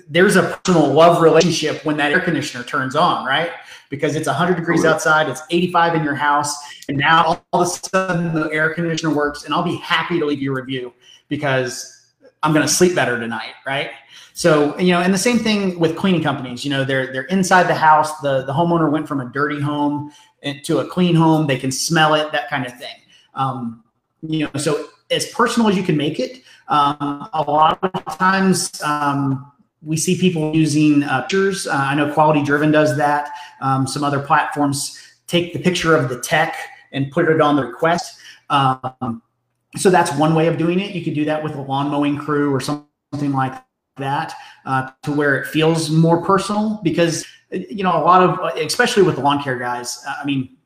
there's 0.09 0.37
a 0.37 0.61
personal 0.65 0.93
love 0.93 1.23
relationship 1.23 1.85
when 1.85 1.97
that 1.97 2.13
air 2.13 2.21
conditioner 2.21 2.63
turns 2.65 2.95
on, 2.95 3.25
right? 3.25 3.51
Because 3.89 4.15
it's 4.15 4.27
100 4.27 4.57
degrees 4.57 4.85
outside, 4.85 5.29
it's 5.29 5.43
85 5.51 5.95
in 5.97 6.05
your 6.05 6.15
house, 6.15 6.55
and 6.89 6.99
now 6.99 7.43
all 7.53 7.63
of 7.63 7.67
a 7.67 7.71
sudden 7.71 8.35
the 8.35 8.51
air 8.53 8.75
conditioner 8.75 9.15
works, 9.15 9.45
and 9.45 9.55
I'll 9.55 9.63
be 9.63 9.77
happy 9.77 10.19
to 10.19 10.27
leave 10.27 10.43
you 10.43 10.53
a 10.53 10.61
review 10.61 10.93
because 11.29 11.96
I'm 12.47 12.53
going 12.53 12.67
to 12.67 12.73
sleep 12.73 12.95
better 12.95 13.19
tonight, 13.19 13.55
right? 13.67 13.91
So 14.33 14.79
you 14.79 14.93
know, 14.93 15.01
and 15.01 15.13
the 15.13 15.19
same 15.19 15.39
thing 15.39 15.79
with 15.81 15.97
cleaning 15.97 16.23
companies. 16.23 16.65
You 16.65 16.71
know, 16.71 16.85
they're 16.85 17.13
they're 17.13 17.25
inside 17.25 17.65
the 17.65 17.75
house. 17.75 18.21
The 18.21 18.45
the 18.45 18.53
homeowner 18.53 18.91
went 18.91 19.09
from 19.09 19.21
a 19.21 19.29
dirty 19.31 19.61
home 19.61 20.13
to 20.65 20.79
a 20.79 20.87
clean 20.87 21.15
home. 21.15 21.47
They 21.47 21.59
can 21.59 21.73
smell 21.73 22.15
it, 22.15 22.31
that 22.33 22.49
kind 22.49 22.65
of 22.67 22.79
thing. 22.79 22.95
Um, 23.35 23.83
you 24.23 24.45
know, 24.45 24.61
so 24.61 24.89
as 25.11 25.27
personal 25.31 25.69
as 25.69 25.77
you 25.77 25.83
can 25.83 25.97
make 25.97 26.21
it. 26.21 26.43
Um, 26.69 27.29
a 27.33 27.43
lot 27.43 27.79
of 27.83 28.19
times, 28.19 28.81
um, 28.83 29.53
we 29.83 29.97
see 29.97 30.19
people 30.19 30.55
using 30.55 31.05
uh, 31.05 31.23
pictures. 31.23 31.67
Uh, 31.67 31.75
I 31.75 31.95
know 31.95 32.13
Quality 32.13 32.43
Driven 32.43 32.73
does 32.73 32.97
that. 32.97 33.31
Um, 33.61 33.87
some 33.87 34.03
other 34.03 34.21
platforms 34.21 34.99
take 35.27 35.53
the 35.53 35.61
picture 35.61 35.97
of 35.97 36.09
the 36.09 36.21
tech 36.21 36.57
and 36.93 37.11
put 37.11 37.29
it 37.29 37.41
on 37.41 37.57
the 37.57 37.65
request. 37.65 38.19
Um, 38.51 39.23
so 39.77 39.91
that's 39.91 40.13
one 40.13 40.35
way 40.35 40.47
of 40.47 40.59
doing 40.59 40.81
it. 40.81 40.95
You 40.95 41.03
could 41.03 41.15
do 41.15 41.25
that 41.27 41.43
with 41.43 41.55
a 41.55 41.61
lawn 41.61 41.91
mowing 41.91 42.17
crew 42.17 42.55
or 42.55 42.61
something 42.61 43.33
like 43.33 43.55
that 43.97 44.35
uh, 44.65 44.91
to 45.03 45.13
where 45.13 45.41
it 45.41 45.47
feels 45.47 45.91
more 45.91 46.23
personal 46.23 46.81
because 46.83 47.27
you 47.51 47.83
know 47.85 47.97
a 47.97 48.03
lot 48.03 48.23
of 48.23 48.57
especially 48.59 49.03
with 49.03 49.15
the 49.15 49.23
lawn 49.23 49.41
care 49.41 49.57
guys 49.57 50.05
i 50.21 50.25
mean 50.25 50.57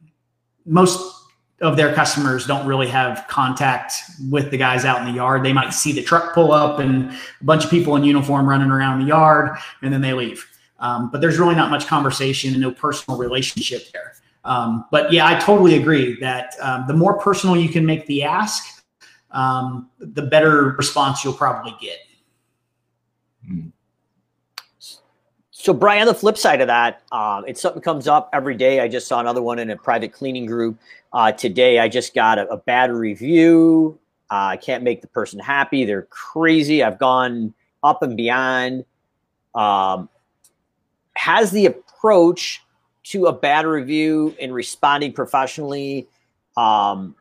most 0.64 1.20
of 1.60 1.76
their 1.76 1.92
customers 1.94 2.46
don't 2.46 2.66
really 2.66 2.88
have 2.88 3.26
contact 3.28 4.02
with 4.30 4.50
the 4.50 4.56
guys 4.56 4.84
out 4.84 5.00
in 5.00 5.06
the 5.06 5.12
yard. 5.12 5.42
They 5.42 5.52
might 5.52 5.74
see 5.74 5.92
the 5.92 6.02
truck 6.02 6.32
pull 6.32 6.52
up 6.52 6.78
and 6.78 7.10
a 7.10 7.44
bunch 7.44 7.64
of 7.64 7.70
people 7.70 7.96
in 7.96 8.04
uniform 8.04 8.48
running 8.48 8.70
around 8.70 9.00
the 9.00 9.06
yard, 9.06 9.58
and 9.82 9.92
then 9.92 10.00
they 10.00 10.14
leave. 10.14 10.46
Um, 10.78 11.10
but 11.10 11.20
there's 11.20 11.38
really 11.38 11.54
not 11.54 11.70
much 11.70 11.86
conversation 11.86 12.52
and 12.52 12.62
no 12.62 12.72
personal 12.72 13.18
relationship 13.18 13.92
there. 13.92 14.14
Um, 14.44 14.86
but 14.90 15.12
yeah, 15.12 15.26
I 15.26 15.38
totally 15.38 15.74
agree 15.74 16.18
that 16.20 16.54
um, 16.62 16.86
the 16.88 16.94
more 16.94 17.18
personal 17.18 17.58
you 17.58 17.68
can 17.68 17.84
make 17.84 18.06
the 18.06 18.22
ask, 18.22 18.79
um, 19.32 19.88
the 19.98 20.22
better 20.22 20.74
response 20.76 21.24
you'll 21.24 21.32
probably 21.32 21.74
get. 21.80 21.98
So, 25.50 25.74
Brian, 25.74 26.00
on 26.00 26.06
the 26.06 26.14
flip 26.14 26.38
side 26.38 26.62
of 26.62 26.68
that, 26.68 27.02
um, 27.12 27.44
it's 27.46 27.60
something 27.60 27.82
comes 27.82 28.08
up 28.08 28.30
every 28.32 28.54
day. 28.54 28.80
I 28.80 28.88
just 28.88 29.06
saw 29.06 29.20
another 29.20 29.42
one 29.42 29.58
in 29.58 29.70
a 29.70 29.76
private 29.76 30.12
cleaning 30.12 30.46
group 30.46 30.78
uh, 31.12 31.32
today. 31.32 31.78
I 31.78 31.88
just 31.88 32.14
got 32.14 32.38
a, 32.38 32.48
a 32.48 32.56
bad 32.56 32.90
review. 32.90 33.98
Uh, 34.30 34.52
I 34.52 34.56
can't 34.56 34.82
make 34.82 35.02
the 35.02 35.08
person 35.08 35.38
happy. 35.38 35.84
They're 35.84 36.08
crazy. 36.08 36.82
I've 36.82 36.98
gone 36.98 37.52
up 37.82 38.02
and 38.02 38.16
beyond. 38.16 38.86
Um, 39.54 40.08
has 41.14 41.50
the 41.50 41.66
approach 41.66 42.62
to 43.02 43.26
a 43.26 43.32
bad 43.32 43.66
review 43.66 44.34
in 44.38 44.52
responding 44.52 45.12
professionally 45.12 46.06
um, 46.56 47.14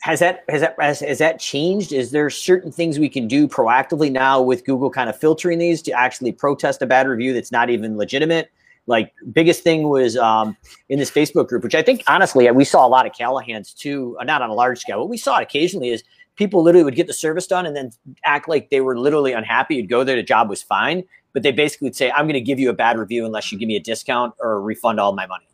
has 0.00 0.20
that 0.20 0.44
has 0.48 0.60
that 0.60 0.76
has, 0.78 1.00
has 1.00 1.18
that 1.18 1.40
changed? 1.40 1.92
Is 1.92 2.10
there 2.10 2.30
certain 2.30 2.70
things 2.70 2.98
we 2.98 3.08
can 3.08 3.26
do 3.26 3.48
proactively 3.48 4.10
now 4.10 4.40
with 4.40 4.64
Google 4.64 4.90
kind 4.90 5.08
of 5.08 5.18
filtering 5.18 5.58
these 5.58 5.82
to 5.82 5.92
actually 5.92 6.32
protest 6.32 6.82
a 6.82 6.86
bad 6.86 7.08
review 7.08 7.32
that's 7.32 7.52
not 7.52 7.70
even 7.70 7.96
legitimate? 7.96 8.50
Like 8.86 9.12
biggest 9.32 9.62
thing 9.62 9.88
was 9.88 10.16
um, 10.16 10.56
in 10.88 10.98
this 10.98 11.10
Facebook 11.10 11.48
group, 11.48 11.64
which 11.64 11.74
I 11.74 11.82
think 11.82 12.04
honestly 12.06 12.48
we 12.52 12.64
saw 12.64 12.86
a 12.86 12.88
lot 12.88 13.06
of 13.06 13.12
Callahans 13.12 13.74
too, 13.74 14.16
uh, 14.20 14.24
not 14.24 14.42
on 14.42 14.50
a 14.50 14.54
large 14.54 14.78
scale, 14.78 14.98
but 14.98 15.08
we 15.08 15.16
saw 15.16 15.40
occasionally 15.40 15.88
is 15.88 16.04
people 16.36 16.62
literally 16.62 16.84
would 16.84 16.94
get 16.94 17.08
the 17.08 17.12
service 17.12 17.46
done 17.46 17.66
and 17.66 17.74
then 17.74 17.90
act 18.24 18.48
like 18.48 18.70
they 18.70 18.80
were 18.80 18.98
literally 18.98 19.32
unhappy. 19.32 19.76
You'd 19.76 19.88
go 19.88 20.04
there, 20.04 20.14
the 20.14 20.22
job 20.22 20.48
was 20.48 20.62
fine, 20.62 21.02
but 21.32 21.42
they 21.42 21.50
basically 21.50 21.86
would 21.86 21.96
say, 21.96 22.10
"I'm 22.12 22.26
going 22.26 22.34
to 22.34 22.40
give 22.40 22.60
you 22.60 22.70
a 22.70 22.74
bad 22.74 22.96
review 22.96 23.26
unless 23.26 23.50
you 23.50 23.58
give 23.58 23.66
me 23.66 23.76
a 23.76 23.80
discount 23.80 24.34
or 24.38 24.60
refund 24.60 25.00
all 25.00 25.12
my 25.12 25.26
money." 25.26 25.46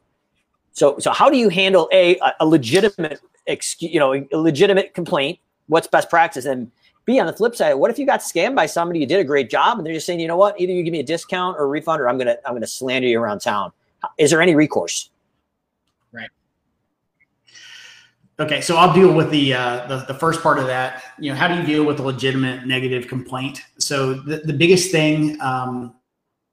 So, 0.72 0.98
so 0.98 1.11
how 1.11 1.28
do 1.28 1.37
you 1.37 1.48
handle 1.48 1.88
a 1.92 2.18
a 2.40 2.46
legitimate 2.46 3.20
excuse, 3.46 3.92
you 3.92 4.00
know, 4.00 4.14
a 4.14 4.37
legitimate 4.37 4.94
complaint. 4.94 5.38
What's 5.66 5.87
best 5.87 6.11
practice? 6.11 6.44
And 6.44 6.70
B, 7.04 7.18
on 7.18 7.26
the 7.26 7.32
flip 7.32 7.56
side, 7.56 7.74
what 7.74 7.90
if 7.90 7.98
you 7.98 8.06
got 8.06 8.20
scammed 8.20 8.54
by 8.54 8.66
somebody 8.66 9.00
you 9.00 9.06
did 9.06 9.20
a 9.20 9.24
great 9.24 9.50
job 9.50 9.78
and 9.78 9.87
they're 9.87 9.94
just 9.94 10.06
saying, 10.06 10.20
you 10.20 10.28
know 10.28 10.37
what, 10.37 10.61
either 10.61 10.72
you 10.72 10.82
give 10.82 10.92
me 10.92 11.00
a 11.00 11.04
discount 11.04 11.56
or 11.58 11.64
a 11.64 11.66
refund, 11.66 12.00
or 12.00 12.08
I'm 12.08 12.18
gonna 12.18 12.37
I'm 12.46 12.54
gonna 12.54 12.66
slander 12.66 13.08
you 13.08 13.20
around 13.20 13.40
town. 13.40 13.72
is 14.18 14.30
there 14.30 14.42
any 14.42 14.54
recourse? 14.54 15.11
Right. 16.12 16.28
Okay, 18.38 18.61
so 18.61 18.76
I'll 18.76 18.92
deal 18.92 19.12
with 19.12 19.30
the, 19.30 19.54
uh, 19.54 19.87
the 19.87 20.04
the 20.08 20.14
first 20.14 20.42
part 20.42 20.58
of 20.58 20.66
that. 20.66 21.02
You 21.18 21.30
know, 21.30 21.37
how 21.37 21.48
do 21.48 21.54
you 21.54 21.64
deal 21.64 21.85
with 21.85 21.98
a 21.98 22.02
legitimate 22.02 22.66
negative 22.66 23.08
complaint? 23.08 23.62
So 23.78 24.14
the, 24.14 24.38
the 24.38 24.52
biggest 24.52 24.90
thing, 24.90 25.40
um, 25.40 25.94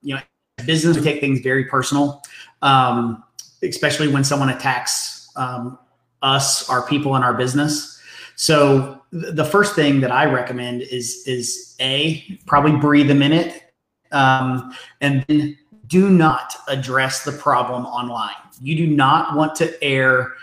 you 0.01 0.15
know, 0.15 0.21
business 0.65 0.97
we 0.97 1.03
take 1.03 1.21
things 1.21 1.39
very 1.39 1.65
personal, 1.65 2.21
um, 2.62 3.23
especially 3.63 4.08
when 4.08 4.24
someone 4.24 4.50
attacks 4.50 5.30
um, 5.36 5.78
us, 6.22 6.69
our 6.69 6.86
people 6.86 7.15
and 7.15 7.24
our 7.24 7.34
business. 7.34 8.00
So 8.36 9.02
th- 9.12 9.36
the 9.36 9.45
first 9.45 9.76
thing 9.76 10.02
that 10.02 10.12
I 10.12 10.26
recommend 10.26 10.82
is 10.82 11.24
is 11.28 11.76
a 11.80 12.39
probably 12.45 12.78
breathe 12.78 13.12
a 13.12 13.15
minute, 13.15 13.72
um, 14.12 14.74
and 15.02 15.26
then 15.28 15.58
do 15.88 16.10
not 16.10 16.54
address 16.67 17.24
the 17.24 17.32
problem 17.32 17.86
online. 17.86 18.36
You 18.62 18.76
do 18.76 18.88
not 18.88 19.36
want 19.36 19.56
to 19.56 19.84
air 19.84 20.34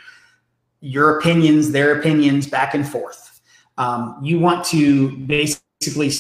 your 0.81 1.19
opinions, 1.19 1.71
their 1.71 1.99
opinions 1.99 2.47
back 2.47 2.75
and 2.75 2.87
forth. 2.87 3.41
Um, 3.79 4.19
you 4.23 4.39
want 4.39 4.65
to 4.67 5.17
basically 5.19 6.13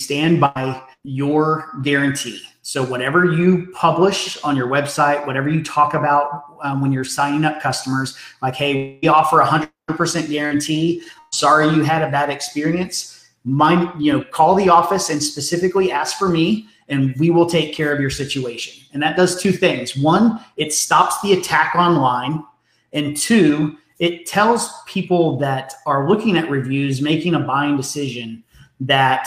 stand 0.00 0.40
by 0.40 0.82
your 1.04 1.70
guarantee. 1.82 2.40
So, 2.68 2.84
whatever 2.84 3.24
you 3.24 3.68
publish 3.72 4.36
on 4.44 4.54
your 4.54 4.66
website, 4.66 5.26
whatever 5.26 5.48
you 5.48 5.62
talk 5.62 5.94
about 5.94 6.58
um, 6.62 6.82
when 6.82 6.92
you're 6.92 7.02
signing 7.02 7.46
up 7.46 7.62
customers, 7.62 8.14
like, 8.42 8.54
hey, 8.54 8.98
we 9.02 9.08
offer 9.08 9.40
a 9.40 9.46
100% 9.88 10.28
guarantee. 10.28 11.02
Sorry 11.32 11.66
you 11.70 11.82
had 11.82 12.02
a 12.02 12.10
bad 12.10 12.28
experience. 12.28 13.26
Mind, 13.42 13.90
you 13.98 14.12
know, 14.12 14.22
call 14.22 14.54
the 14.54 14.68
office 14.68 15.08
and 15.08 15.22
specifically 15.22 15.90
ask 15.90 16.18
for 16.18 16.28
me, 16.28 16.68
and 16.90 17.16
we 17.18 17.30
will 17.30 17.46
take 17.46 17.74
care 17.74 17.90
of 17.90 18.02
your 18.02 18.10
situation. 18.10 18.84
And 18.92 19.02
that 19.02 19.16
does 19.16 19.40
two 19.40 19.52
things. 19.52 19.96
One, 19.96 20.38
it 20.58 20.74
stops 20.74 21.22
the 21.22 21.32
attack 21.32 21.74
online. 21.74 22.44
And 22.92 23.16
two, 23.16 23.78
it 23.98 24.26
tells 24.26 24.70
people 24.84 25.38
that 25.38 25.72
are 25.86 26.06
looking 26.06 26.36
at 26.36 26.50
reviews, 26.50 27.00
making 27.00 27.34
a 27.34 27.40
buying 27.40 27.78
decision, 27.78 28.44
that 28.80 29.26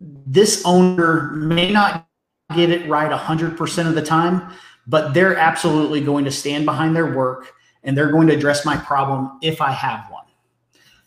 this 0.00 0.62
owner 0.64 1.30
may 1.32 1.70
not 1.70 2.08
get 2.54 2.70
it 2.70 2.88
right 2.88 3.10
100% 3.10 3.86
of 3.86 3.94
the 3.94 4.02
time, 4.02 4.52
but 4.86 5.14
they're 5.14 5.36
absolutely 5.36 6.00
going 6.00 6.24
to 6.24 6.30
stand 6.30 6.64
behind 6.64 6.96
their 6.96 7.14
work 7.14 7.52
and 7.84 7.96
they're 7.96 8.10
going 8.10 8.26
to 8.28 8.34
address 8.34 8.64
my 8.64 8.76
problem 8.76 9.38
if 9.42 9.60
I 9.60 9.70
have 9.70 10.10
one. 10.10 10.24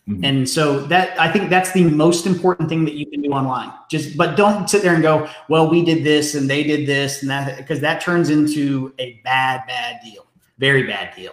Mm-hmm. 0.08 0.24
And 0.24 0.48
so 0.48 0.80
that 0.86 1.18
I 1.18 1.32
think 1.32 1.48
that's 1.48 1.72
the 1.72 1.84
most 1.84 2.26
important 2.26 2.68
thing 2.68 2.84
that 2.84 2.94
you 2.94 3.06
can 3.06 3.22
do 3.22 3.30
online. 3.30 3.72
Just 3.90 4.16
but 4.18 4.36
don't 4.36 4.68
sit 4.68 4.82
there 4.82 4.94
and 4.94 5.02
go, 5.02 5.28
well, 5.48 5.70
we 5.70 5.82
did 5.82 6.04
this 6.04 6.34
and 6.34 6.48
they 6.48 6.62
did 6.62 6.86
this 6.86 7.22
and 7.22 7.30
that 7.30 7.56
because 7.56 7.80
that 7.80 8.02
turns 8.02 8.28
into 8.28 8.92
a 8.98 9.20
bad, 9.24 9.66
bad 9.66 10.00
deal. 10.04 10.26
Very 10.58 10.82
bad 10.82 11.14
deal. 11.16 11.32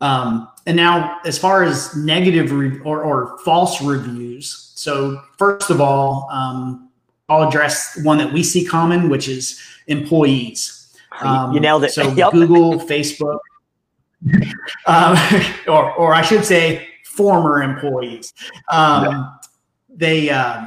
Um, 0.00 0.48
and 0.66 0.76
now, 0.76 1.18
as 1.24 1.38
far 1.38 1.62
as 1.62 1.94
negative 1.96 2.52
re- 2.52 2.80
or, 2.80 3.02
or, 3.02 3.38
false 3.44 3.82
reviews, 3.82 4.72
so 4.74 5.20
first 5.36 5.68
of 5.70 5.80
all, 5.80 6.28
um, 6.30 6.88
I'll 7.28 7.46
address 7.46 7.98
one 8.02 8.18
that 8.18 8.32
we 8.32 8.42
see 8.42 8.64
common, 8.64 9.10
which 9.10 9.28
is 9.28 9.60
employees. 9.88 10.96
Um, 11.20 11.52
you 11.52 11.60
nailed 11.60 11.84
it. 11.84 11.92
So 11.92 12.10
yep. 12.14 12.32
Google, 12.32 12.78
Facebook, 12.78 13.38
um, 14.86 15.16
or 15.68 15.92
or 15.92 16.14
I 16.14 16.22
should 16.22 16.44
say, 16.44 16.88
former 17.04 17.62
employees. 17.62 18.32
Um. 18.70 19.36
They 20.00 20.30
uh, 20.30 20.66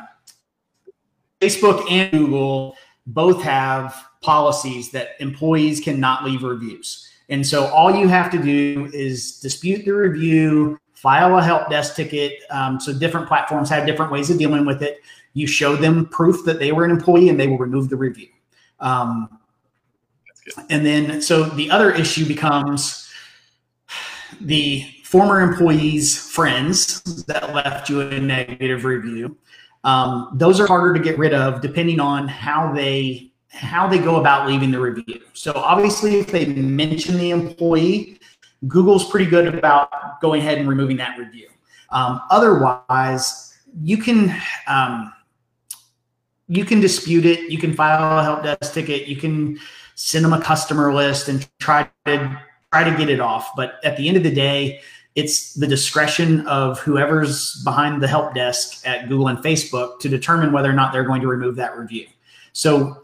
Facebook 1.41 1.89
and 1.89 2.11
Google 2.11 2.77
both 3.07 3.41
have 3.41 4.05
policies 4.21 4.91
that 4.91 5.15
employees 5.19 5.79
cannot 5.79 6.23
leave 6.23 6.43
reviews. 6.43 7.09
And 7.29 7.45
so 7.45 7.67
all 7.67 7.95
you 7.95 8.07
have 8.07 8.31
to 8.31 8.41
do 8.41 8.89
is 8.93 9.39
dispute 9.39 9.85
the 9.85 9.91
review, 9.91 10.79
file 10.93 11.37
a 11.37 11.43
help 11.43 11.69
desk 11.69 11.95
ticket. 11.95 12.39
Um, 12.49 12.79
so 12.79 12.93
different 12.93 13.27
platforms 13.27 13.69
have 13.69 13.85
different 13.85 14.11
ways 14.11 14.29
of 14.29 14.37
dealing 14.37 14.65
with 14.65 14.81
it. 14.81 15.01
You 15.33 15.47
show 15.47 15.75
them 15.75 16.05
proof 16.07 16.45
that 16.45 16.59
they 16.59 16.71
were 16.71 16.85
an 16.85 16.91
employee 16.91 17.29
and 17.29 17.39
they 17.39 17.47
will 17.47 17.57
remove 17.57 17.89
the 17.89 17.97
review. 17.97 18.27
Um, 18.79 19.39
and 20.69 20.85
then, 20.85 21.21
so 21.21 21.43
the 21.43 21.71
other 21.71 21.91
issue 21.91 22.27
becomes 22.27 23.09
the 24.41 24.85
former 25.03 25.41
employees' 25.41 26.17
friends 26.17 27.01
that 27.25 27.53
left 27.53 27.89
you 27.89 28.01
a 28.01 28.19
negative 28.19 28.85
review. 28.85 29.37
Um, 29.83 30.29
those 30.33 30.59
are 30.59 30.67
harder 30.67 30.93
to 30.93 30.99
get 30.99 31.17
rid 31.17 31.33
of 31.33 31.61
depending 31.61 31.99
on 31.99 32.27
how 32.27 32.73
they 32.73 33.32
how 33.53 33.87
they 33.87 33.99
go 33.99 34.17
about 34.17 34.47
leaving 34.47 34.71
the 34.71 34.79
review. 34.79 35.21
So 35.33 35.53
obviously, 35.55 36.15
if 36.15 36.27
they 36.27 36.45
mention 36.45 37.17
the 37.17 37.29
employee, 37.29 38.19
Google's 38.67 39.09
pretty 39.09 39.29
good 39.29 39.53
about 39.53 39.89
going 40.21 40.41
ahead 40.41 40.57
and 40.57 40.67
removing 40.67 40.97
that 40.97 41.17
review. 41.17 41.47
Um, 41.91 42.21
otherwise, 42.31 43.57
you 43.81 43.97
can 43.97 44.35
um, 44.67 45.13
you 46.47 46.65
can 46.65 46.79
dispute 46.79 47.25
it. 47.25 47.51
You 47.51 47.57
can 47.57 47.73
file 47.73 48.19
a 48.19 48.23
help 48.23 48.43
desk 48.43 48.73
ticket. 48.73 49.07
You 49.07 49.15
can 49.15 49.59
send 49.95 50.25
them 50.25 50.33
a 50.33 50.41
customer 50.41 50.93
list 50.93 51.29
and 51.29 51.47
try 51.59 51.89
to 52.05 52.41
try 52.71 52.83
to 52.83 52.97
get 52.97 53.09
it 53.09 53.19
off. 53.19 53.51
But 53.55 53.75
at 53.83 53.97
the 53.97 54.07
end 54.07 54.17
of 54.17 54.23
the 54.23 54.33
day, 54.33 54.81
it's 55.15 55.53
the 55.53 55.67
discretion 55.67 56.45
of 56.47 56.79
whoever's 56.79 57.61
behind 57.63 58.01
the 58.01 58.07
help 58.07 58.33
desk 58.33 58.85
at 58.87 59.07
Google 59.07 59.27
and 59.27 59.37
Facebook 59.39 59.99
to 59.99 60.09
determine 60.09 60.51
whether 60.51 60.69
or 60.69 60.73
not 60.73 60.91
they're 60.91 61.03
going 61.03 61.21
to 61.21 61.27
remove 61.27 61.55
that 61.57 61.77
review. 61.77 62.07
So 62.53 63.01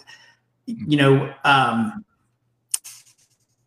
you 0.69 0.97
know, 0.97 1.33
um, 1.43 2.05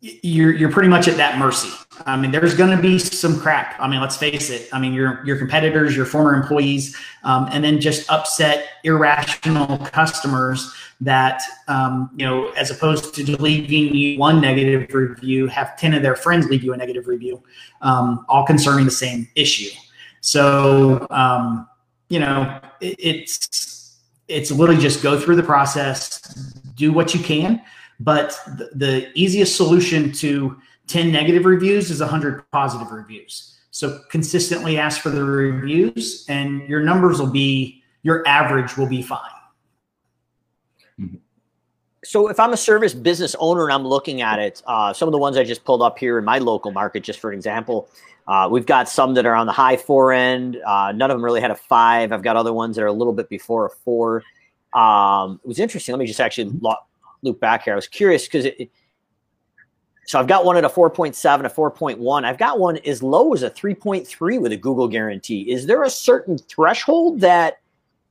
you're 0.01 0.51
you're 0.53 0.71
pretty 0.71 0.89
much 0.89 1.07
at 1.07 1.17
that 1.17 1.37
mercy. 1.37 1.71
I 2.05 2.17
mean, 2.17 2.31
there's 2.31 2.55
going 2.55 2.75
to 2.75 2.81
be 2.81 2.99
some 2.99 3.39
crap. 3.39 3.79
I 3.79 3.87
mean, 3.87 4.01
let's 4.01 4.17
face 4.17 4.49
it. 4.49 4.67
I 4.73 4.79
mean, 4.79 4.93
your 4.93 5.23
your 5.25 5.37
competitors, 5.37 5.95
your 5.95 6.05
former 6.05 6.33
employees, 6.35 6.95
um, 7.23 7.47
and 7.51 7.63
then 7.63 7.79
just 7.79 8.09
upset, 8.11 8.67
irrational 8.83 9.77
customers 9.77 10.73
that 11.01 11.41
um, 11.67 12.09
you 12.15 12.25
know, 12.25 12.49
as 12.51 12.71
opposed 12.71 13.13
to 13.15 13.41
leaving 13.41 13.95
you 13.95 14.19
one 14.19 14.41
negative 14.41 14.93
review, 14.93 15.47
have 15.47 15.77
ten 15.77 15.93
of 15.93 16.01
their 16.01 16.15
friends 16.15 16.49
leave 16.49 16.63
you 16.63 16.73
a 16.73 16.77
negative 16.77 17.07
review, 17.07 17.41
um, 17.81 18.25
all 18.27 18.45
concerning 18.45 18.85
the 18.85 18.91
same 18.91 19.27
issue. 19.35 19.69
So, 20.21 21.05
um, 21.11 21.67
you 22.09 22.19
know, 22.19 22.59
it, 22.81 22.95
it's 22.99 23.99
it's 24.27 24.51
literally 24.51 24.81
just 24.81 25.03
go 25.03 25.19
through 25.19 25.35
the 25.35 25.43
process, 25.43 26.52
do 26.75 26.91
what 26.91 27.13
you 27.13 27.19
can. 27.19 27.61
But 27.99 28.39
the, 28.57 28.69
the 28.73 29.11
easiest 29.13 29.55
solution 29.55 30.11
to 30.13 30.59
10 30.87 31.11
negative 31.11 31.45
reviews 31.45 31.89
is 31.89 31.99
100 31.99 32.49
positive 32.51 32.91
reviews. 32.91 33.57
So 33.71 34.01
consistently 34.09 34.77
ask 34.77 35.01
for 35.01 35.09
the 35.09 35.23
reviews, 35.23 36.25
and 36.29 36.61
your 36.69 36.81
numbers 36.81 37.19
will 37.19 37.31
be, 37.31 37.81
your 38.03 38.27
average 38.27 38.77
will 38.77 38.87
be 38.87 39.01
fine. 39.01 39.19
So 42.05 42.27
if 42.27 42.39
I'm 42.39 42.51
a 42.51 42.57
service 42.57 42.93
business 42.93 43.33
owner 43.39 43.63
and 43.63 43.71
I'm 43.71 43.87
looking 43.87 44.21
at 44.21 44.37
it, 44.37 44.61
uh, 44.67 44.91
some 44.91 45.07
of 45.07 45.13
the 45.13 45.17
ones 45.17 45.37
I 45.37 45.43
just 45.43 45.63
pulled 45.63 45.81
up 45.81 45.97
here 45.97 46.19
in 46.19 46.25
my 46.25 46.37
local 46.37 46.71
market, 46.71 47.01
just 47.01 47.19
for 47.19 47.31
example, 47.31 47.89
uh, 48.27 48.47
we've 48.51 48.65
got 48.65 48.89
some 48.89 49.13
that 49.13 49.25
are 49.25 49.35
on 49.35 49.47
the 49.47 49.53
high 49.53 49.77
four 49.77 50.11
end. 50.11 50.57
Uh, 50.65 50.91
none 50.91 51.09
of 51.09 51.15
them 51.15 51.23
really 51.23 51.41
had 51.41 51.51
a 51.51 51.55
five. 51.55 52.11
I've 52.11 52.21
got 52.21 52.35
other 52.35 52.53
ones 52.53 52.75
that 52.75 52.83
are 52.83 52.87
a 52.87 52.93
little 52.93 53.13
bit 53.13 53.29
before 53.29 53.65
a 53.65 53.69
four. 53.69 54.23
Um, 54.73 55.39
it 55.43 55.47
was 55.47 55.59
interesting. 55.59 55.93
Let 55.93 55.99
me 55.99 56.05
just 56.05 56.19
actually 56.19 56.51
loop 57.21 57.39
back 57.39 57.63
here. 57.63 57.73
I 57.73 57.75
was 57.75 57.87
curious 57.87 58.25
because 58.25 58.45
it, 58.45 58.55
it, 58.59 58.71
so 60.05 60.19
I've 60.19 60.27
got 60.27 60.43
one 60.43 60.57
at 60.57 60.65
a 60.65 60.69
4.7, 60.69 61.45
a 61.45 61.49
4.1. 61.49 62.25
I've 62.25 62.37
got 62.37 62.59
one 62.59 62.77
as 62.79 63.01
low 63.01 63.33
as 63.33 63.43
a 63.43 63.49
3.3 63.49 64.41
with 64.41 64.51
a 64.51 64.57
Google 64.57 64.87
guarantee. 64.87 65.51
Is 65.51 65.65
there 65.65 65.83
a 65.83 65.89
certain 65.89 66.37
threshold 66.37 67.21
that 67.21 67.59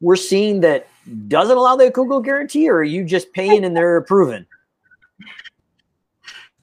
we're 0.00 0.16
seeing 0.16 0.60
that 0.60 0.88
doesn't 1.28 1.56
allow 1.56 1.76
the 1.76 1.90
Google 1.90 2.20
guarantee, 2.20 2.68
or 2.68 2.76
are 2.76 2.84
you 2.84 3.04
just 3.04 3.32
paying 3.32 3.64
and 3.64 3.76
they're 3.76 3.96
approving? 3.96 4.46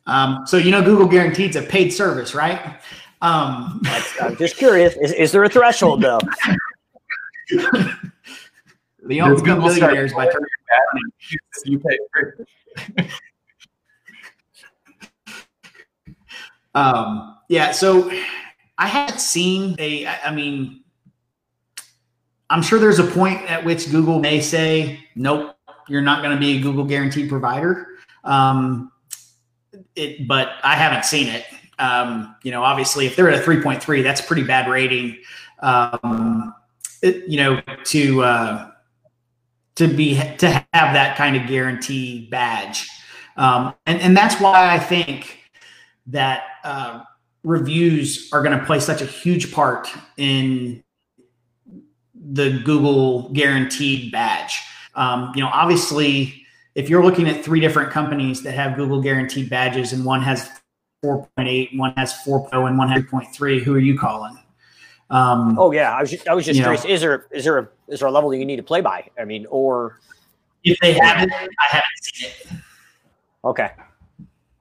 Um, 0.08 0.46
so 0.48 0.58
you 0.58 0.72
know, 0.72 0.82
Google 0.82 1.08
guarantees 1.08 1.56
a 1.56 1.62
paid 1.62 1.92
service, 1.92 2.34
right? 2.34 2.80
Um, 3.22 3.82
I'm 4.22 4.36
just 4.38 4.58
curious. 4.58 4.96
Is, 4.96 5.12
is 5.14 5.32
there 5.32 5.44
a 5.44 5.50
threshold 5.50 6.02
though? 6.02 6.20
The 9.10 9.22
only 9.22 9.42
become 9.42 9.60
millionaires 9.60 10.14
by 10.14 10.26
turning 10.26 10.46
you 11.66 11.80
pay 11.80 11.98
for 12.14 12.46
um, 16.76 17.38
yeah, 17.50 17.72
so 17.72 18.12
I 18.78 18.86
had 18.86 19.20
seen 19.20 19.76
a, 19.80 20.06
I 20.06 20.32
mean, 20.32 20.84
I'm 22.52 22.62
sure 22.62 22.78
there's 22.78 23.00
a 23.00 23.04
point 23.04 23.50
at 23.50 23.66
which 23.66 23.90
Google 23.90 24.20
may 24.20 24.42
say, 24.42 25.00
nope, 25.16 25.56
you're 25.88 26.04
not 26.04 26.22
going 26.22 26.36
to 26.36 26.40
be 26.40 26.60
a 26.60 26.62
Google 26.62 26.86
guaranteed 26.86 27.30
provider. 27.30 27.88
Um, 28.24 28.92
it, 29.96 30.28
but 30.28 30.52
I 30.64 30.76
haven't 30.76 31.06
seen 31.06 31.30
it. 31.30 31.46
Um, 31.80 32.36
you 32.44 32.52
know, 32.52 32.64
obviously, 32.64 33.08
if 33.08 33.16
they're 33.16 33.32
at 33.32 33.42
a 33.42 33.44
3.3, 33.44 34.04
that's 34.04 34.22
a 34.22 34.24
pretty 34.24 34.44
bad 34.44 34.70
rating. 34.70 35.18
Um, 35.62 36.54
it, 37.02 37.28
you 37.28 37.38
know, 37.38 37.62
to 37.86 38.24
uh, 38.24 38.69
to 39.80 39.88
be 39.88 40.16
to 40.16 40.50
have 40.50 40.94
that 40.94 41.16
kind 41.16 41.38
of 41.38 41.48
guarantee 41.48 42.28
badge. 42.30 42.88
Um, 43.38 43.74
and, 43.86 44.02
and 44.02 44.16
that's 44.16 44.40
why 44.42 44.74
I 44.74 44.78
think 44.78 45.40
that 46.08 46.44
uh, 46.66 47.04
reviews 47.44 48.30
are 48.34 48.44
going 48.44 48.60
to 48.60 48.66
play 48.66 48.82
such 48.82 49.02
a 49.02 49.06
huge 49.06 49.54
part 49.54 49.88
in 50.18 50.84
the 52.14 52.62
Google 52.66 53.30
guaranteed 53.30 54.12
badge. 54.12 54.60
Um, 54.96 55.32
you 55.34 55.42
know, 55.42 55.50
obviously, 55.54 56.46
if 56.76 56.90
you're 56.90 57.04
looking 57.04 57.30
at 57.30 57.46
three 57.46 57.62
different 57.62 57.92
companies 57.92 58.44
that 58.44 58.52
have 58.52 58.76
Google 58.76 59.02
guaranteed 59.02 59.50
badges 59.50 59.94
and 59.94 60.04
one 60.04 60.22
has 60.24 60.50
4.8, 61.06 61.78
one 61.78 61.94
has 61.96 62.14
4.0, 62.26 62.68
and 62.68 62.78
one 62.78 62.90
has 62.90 63.04
3.3, 63.04 63.62
who 63.62 63.76
are 63.76 63.80
you 63.80 63.98
calling? 63.98 64.38
Um, 65.10 65.58
oh 65.58 65.72
yeah, 65.72 65.92
I 65.92 66.02
was 66.02 66.12
just, 66.12 66.28
I 66.28 66.34
was 66.34 66.46
just 66.46 66.60
curious. 66.60 66.84
Know, 66.84 66.90
is 66.90 67.02
there 67.02 67.26
is 67.32 67.44
there 67.44 67.58
a 67.58 67.70
is 67.88 68.00
there 68.00 68.08
a 68.08 68.12
level 68.12 68.30
that 68.30 68.38
you 68.38 68.46
need 68.46 68.58
to 68.58 68.64
play 68.64 68.82
by? 68.82 69.10
I 69.20 69.26
mean, 69.26 69.48
or 69.50 70.00
if 70.64 70.80
they 70.80 70.94
haven't, 70.94 71.32
I 71.32 71.66
haven't 71.68 72.04
seen 72.04 72.30
it. 72.30 72.48
Okay. 73.44 73.72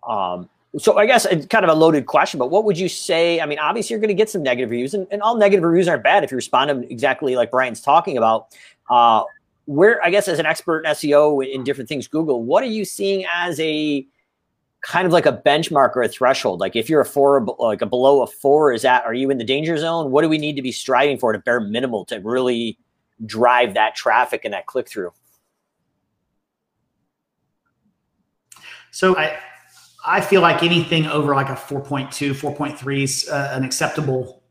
Um, 0.08 0.48
so 0.78 0.96
I 0.96 1.06
guess 1.06 1.24
it's 1.26 1.46
kind 1.46 1.64
of 1.64 1.70
a 1.70 1.74
loaded 1.74 2.06
question, 2.06 2.38
but 2.38 2.50
what 2.50 2.64
would 2.64 2.78
you 2.78 2.88
say? 2.88 3.40
I 3.40 3.46
mean, 3.46 3.58
obviously 3.58 3.94
you're 3.94 4.00
going 4.00 4.08
to 4.08 4.14
get 4.14 4.30
some 4.30 4.42
negative 4.42 4.70
reviews, 4.70 4.94
and, 4.94 5.06
and 5.10 5.20
all 5.22 5.36
negative 5.36 5.64
reviews 5.64 5.88
aren't 5.88 6.02
bad 6.02 6.24
if 6.24 6.30
you 6.30 6.36
respond 6.36 6.68
to 6.68 6.74
them 6.74 6.84
exactly 6.84 7.36
like 7.36 7.50
Brian's 7.50 7.80
talking 7.80 8.16
about. 8.16 8.48
Uh, 8.88 9.24
where 9.66 10.02
I 10.02 10.08
guess 10.08 10.28
as 10.28 10.38
an 10.38 10.46
expert 10.46 10.86
in 10.86 10.92
SEO 10.92 11.46
in 11.46 11.62
different 11.62 11.88
things, 11.88 12.06
Google, 12.08 12.42
what 12.42 12.62
are 12.62 12.68
you 12.68 12.86
seeing 12.86 13.26
as 13.34 13.60
a 13.60 14.06
kind 14.88 15.06
of 15.06 15.12
like 15.12 15.26
a 15.26 15.42
benchmark 15.44 15.94
or 15.94 16.02
a 16.02 16.08
threshold? 16.08 16.60
Like 16.60 16.74
if 16.74 16.88
you're 16.88 17.02
a 17.02 17.06
four, 17.06 17.44
like 17.58 17.82
a 17.82 17.86
below 17.86 18.22
a 18.22 18.26
four, 18.26 18.72
is 18.72 18.82
that 18.82 19.04
are 19.04 19.14
you 19.14 19.30
in 19.30 19.36
the 19.36 19.44
danger 19.44 19.76
zone? 19.76 20.10
What 20.10 20.22
do 20.22 20.28
we 20.28 20.38
need 20.38 20.56
to 20.56 20.62
be 20.62 20.72
striving 20.72 21.18
for 21.18 21.32
to 21.32 21.38
bare 21.38 21.60
minimal 21.60 22.04
to 22.06 22.16
really 22.20 22.78
drive 23.26 23.74
that 23.74 23.94
traffic 23.94 24.44
and 24.44 24.54
that 24.54 24.66
click 24.66 24.88
through? 24.88 25.12
So 28.90 29.16
I 29.16 29.38
I 30.06 30.22
feel 30.22 30.40
like 30.40 30.62
anything 30.62 31.06
over 31.06 31.34
like 31.34 31.50
a 31.50 31.52
4.2, 31.52 32.30
4.3 32.30 33.02
is 33.02 33.28
uh, 33.28 33.50
an 33.52 33.64
acceptable, 33.64 34.42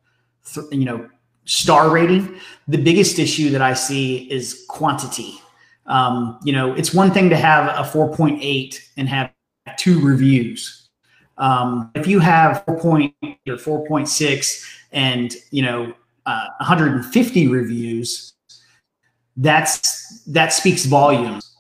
th- 0.53 0.67
you 0.71 0.85
know, 0.85 1.09
star 1.45 1.89
rating. 1.89 2.39
The 2.67 2.77
biggest 2.77 3.17
issue 3.17 3.49
that 3.49 3.61
I 3.61 3.73
see 3.73 4.29
is 4.31 4.65
quantity. 4.69 5.41
Um, 5.87 6.37
you 6.43 6.53
know, 6.53 6.75
it's 6.75 6.93
one 6.93 7.11
thing 7.11 7.29
to 7.31 7.37
have 7.37 7.69
a 7.69 7.89
4.8 7.89 8.79
and 8.97 9.09
have 9.09 9.31
two 9.77 9.99
reviews. 9.99 10.89
Um, 11.37 11.91
if 11.95 12.07
you 12.07 12.19
have 12.19 12.65
4.8 12.65 13.13
or 13.47 13.55
4.6 13.55 14.65
and, 14.91 15.33
you 15.51 15.61
know, 15.61 15.93
uh, 16.25 16.47
150 16.59 17.47
reviews, 17.47 18.33
that's 19.37 20.23
that 20.23 20.51
speaks 20.51 20.85
volumes 20.85 21.55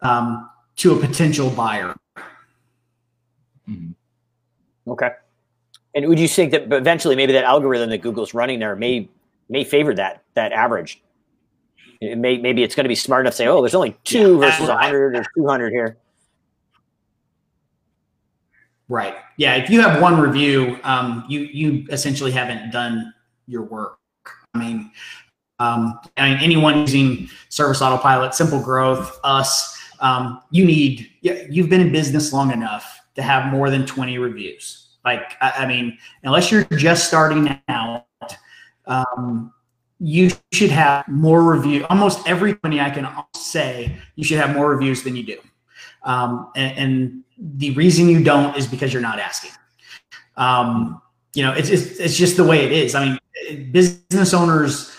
um, 0.00 0.48
to 0.76 0.96
a 0.96 0.98
potential 0.98 1.50
buyer. 1.50 1.94
Mm-hmm. 3.68 3.92
Okay. 4.90 5.10
And 5.94 6.08
would 6.08 6.18
you 6.18 6.28
think 6.28 6.52
that 6.52 6.72
eventually 6.72 7.16
maybe 7.16 7.32
that 7.34 7.44
algorithm 7.44 7.90
that 7.90 7.98
Google's 7.98 8.32
running 8.32 8.58
there 8.58 8.76
may 8.76 9.08
may 9.48 9.64
favor 9.64 9.94
that 9.94 10.22
that 10.34 10.52
average? 10.52 11.02
It 12.00 12.16
may, 12.16 12.38
maybe 12.38 12.62
it's 12.62 12.76
going 12.76 12.84
to 12.84 12.88
be 12.88 12.94
smart 12.94 13.22
enough 13.22 13.32
to 13.32 13.36
say, 13.38 13.46
oh, 13.48 13.60
there's 13.60 13.74
only 13.74 13.96
two 14.04 14.34
yeah, 14.34 14.50
versus 14.50 14.68
100 14.68 15.16
or 15.16 15.24
200 15.36 15.72
here. 15.72 15.96
Right. 18.88 19.14
Yeah. 19.36 19.56
If 19.56 19.68
you 19.68 19.80
have 19.82 20.00
one 20.00 20.18
review, 20.18 20.78
um, 20.82 21.24
you 21.28 21.40
you 21.40 21.86
essentially 21.90 22.30
haven't 22.30 22.70
done 22.70 23.12
your 23.46 23.62
work. 23.62 23.98
I 24.54 24.58
mean, 24.58 24.90
um, 25.58 25.98
I 26.16 26.30
mean, 26.30 26.38
anyone 26.42 26.80
using 26.80 27.28
Service 27.50 27.82
Autopilot, 27.82 28.34
Simple 28.34 28.62
Growth, 28.62 29.18
us, 29.24 29.76
um, 30.00 30.40
you 30.50 30.64
need. 30.64 31.10
You've 31.20 31.68
been 31.68 31.82
in 31.82 31.92
business 31.92 32.32
long 32.32 32.50
enough 32.50 33.00
to 33.16 33.22
have 33.22 33.52
more 33.52 33.68
than 33.68 33.84
20 33.84 34.18
reviews. 34.18 34.96
Like, 35.04 35.32
I, 35.40 35.50
I 35.58 35.66
mean, 35.66 35.98
unless 36.22 36.50
you're 36.50 36.64
just 36.64 37.08
starting 37.08 37.60
out, 37.68 38.06
um, 38.86 39.52
you 39.98 40.30
should 40.52 40.70
have 40.70 41.06
more 41.08 41.42
review. 41.42 41.84
Almost 41.90 42.26
every 42.28 42.52
company 42.52 42.80
I 42.80 42.90
can 42.90 43.08
say 43.34 43.96
you 44.14 44.24
should 44.24 44.38
have 44.38 44.54
more 44.54 44.70
reviews 44.70 45.02
than 45.02 45.16
you 45.16 45.24
do. 45.24 45.38
Um, 46.04 46.50
and, 46.54 46.78
and, 46.78 47.24
the 47.38 47.70
reason 47.72 48.08
you 48.08 48.22
don't 48.22 48.56
is 48.56 48.66
because 48.66 48.92
you're 48.92 49.02
not 49.02 49.18
asking. 49.18 49.52
Um, 50.36 51.00
you 51.34 51.42
know, 51.42 51.52
it's, 51.52 51.68
it's, 51.68 51.98
it's 51.98 52.16
just 52.16 52.36
the 52.36 52.44
way 52.44 52.64
it 52.64 52.72
is. 52.72 52.94
I 52.94 53.04
mean, 53.04 53.70
business 53.70 54.34
owners 54.34 54.94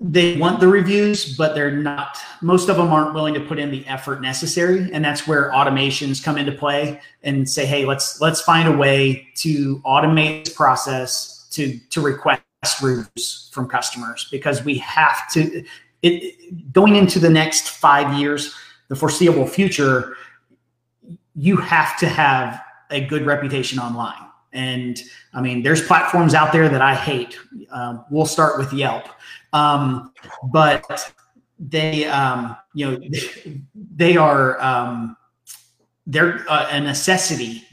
they 0.00 0.36
want 0.36 0.60
the 0.60 0.68
reviews, 0.68 1.36
but 1.36 1.54
they're 1.54 1.70
not. 1.70 2.18
Most 2.42 2.68
of 2.68 2.76
them 2.76 2.88
aren't 2.88 3.14
willing 3.14 3.34
to 3.34 3.40
put 3.40 3.58
in 3.58 3.70
the 3.70 3.86
effort 3.86 4.20
necessary, 4.20 4.90
and 4.92 5.04
that's 5.04 5.26
where 5.26 5.50
automations 5.52 6.22
come 6.22 6.36
into 6.36 6.52
play 6.52 7.00
and 7.22 7.48
say, 7.48 7.64
"Hey, 7.64 7.84
let's 7.84 8.20
let's 8.20 8.40
find 8.40 8.68
a 8.68 8.76
way 8.76 9.28
to 9.36 9.80
automate 9.80 10.44
this 10.44 10.54
process 10.54 11.48
to 11.52 11.78
to 11.90 12.00
request 12.00 12.42
reviews 12.82 13.50
from 13.52 13.68
customers 13.68 14.28
because 14.30 14.64
we 14.64 14.78
have 14.78 15.30
to." 15.32 15.64
It 16.02 16.72
going 16.72 16.96
into 16.96 17.18
the 17.18 17.30
next 17.30 17.68
five 17.68 18.18
years, 18.18 18.54
the 18.88 18.96
foreseeable 18.96 19.46
future, 19.46 20.16
you 21.38 21.56
have 21.56 21.96
to 21.98 22.08
have 22.08 22.60
a 22.90 23.06
good 23.06 23.24
reputation 23.24 23.78
online. 23.78 24.26
And 24.52 25.00
I 25.34 25.40
mean, 25.40 25.62
there's 25.62 25.86
platforms 25.86 26.34
out 26.34 26.52
there 26.52 26.68
that 26.68 26.82
I 26.82 26.94
hate. 26.94 27.38
Um, 27.70 28.04
we'll 28.10 28.26
start 28.26 28.58
with 28.58 28.72
Yelp 28.72 29.06
um, 29.52 30.12
but 30.44 31.12
they, 31.58 32.04
um, 32.06 32.56
you 32.74 32.90
know, 32.90 33.00
they 33.74 34.16
are 34.16 34.60
um, 34.60 35.16
they're 36.06 36.44
uh, 36.48 36.68
a 36.70 36.80
necessity 36.80 37.64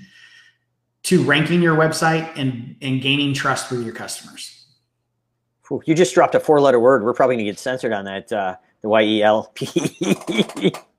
to 1.04 1.24
ranking 1.24 1.62
your 1.62 1.76
website 1.76 2.32
and 2.36 2.76
and 2.82 3.02
gaining 3.02 3.34
trust 3.34 3.72
with 3.72 3.84
your 3.84 3.94
customers. 3.94 4.52
You 5.86 5.96
just 5.96 6.14
dropped 6.14 6.36
a 6.36 6.40
four 6.40 6.62
letter 6.62 6.80
word. 6.80 7.04
We're 7.04 7.14
probably 7.14 7.38
going 7.38 7.46
to 7.46 7.52
get 7.52 7.60
censored 7.60 7.92
on 7.92 8.06
that. 8.06 8.32
Uh, 8.32 8.56
the 8.82 8.90
Y 8.90 9.02
E 9.02 9.24
L 9.24 9.52
P. 9.54 10.74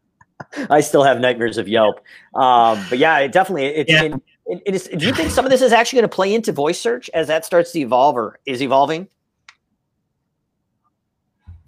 I 0.70 0.80
still 0.80 1.02
have 1.02 1.20
nightmares 1.20 1.58
of 1.58 1.68
Yelp. 1.68 2.00
Um, 2.34 2.84
but 2.88 2.98
yeah, 2.98 3.18
it 3.18 3.32
definitely. 3.32 3.66
It's, 3.66 3.90
yeah. 3.90 4.16
It, 4.46 4.62
it 4.64 4.74
is, 4.74 4.88
do 4.88 5.06
you 5.06 5.12
think 5.12 5.30
some 5.30 5.44
of 5.44 5.50
this 5.50 5.62
is 5.62 5.72
actually 5.72 5.98
going 5.98 6.10
to 6.10 6.14
play 6.14 6.34
into 6.34 6.52
voice 6.52 6.80
search 6.80 7.10
as 7.14 7.26
that 7.26 7.44
starts 7.44 7.72
to 7.72 7.80
evolve 7.80 8.16
or 8.16 8.38
is 8.46 8.62
evolving? 8.62 9.08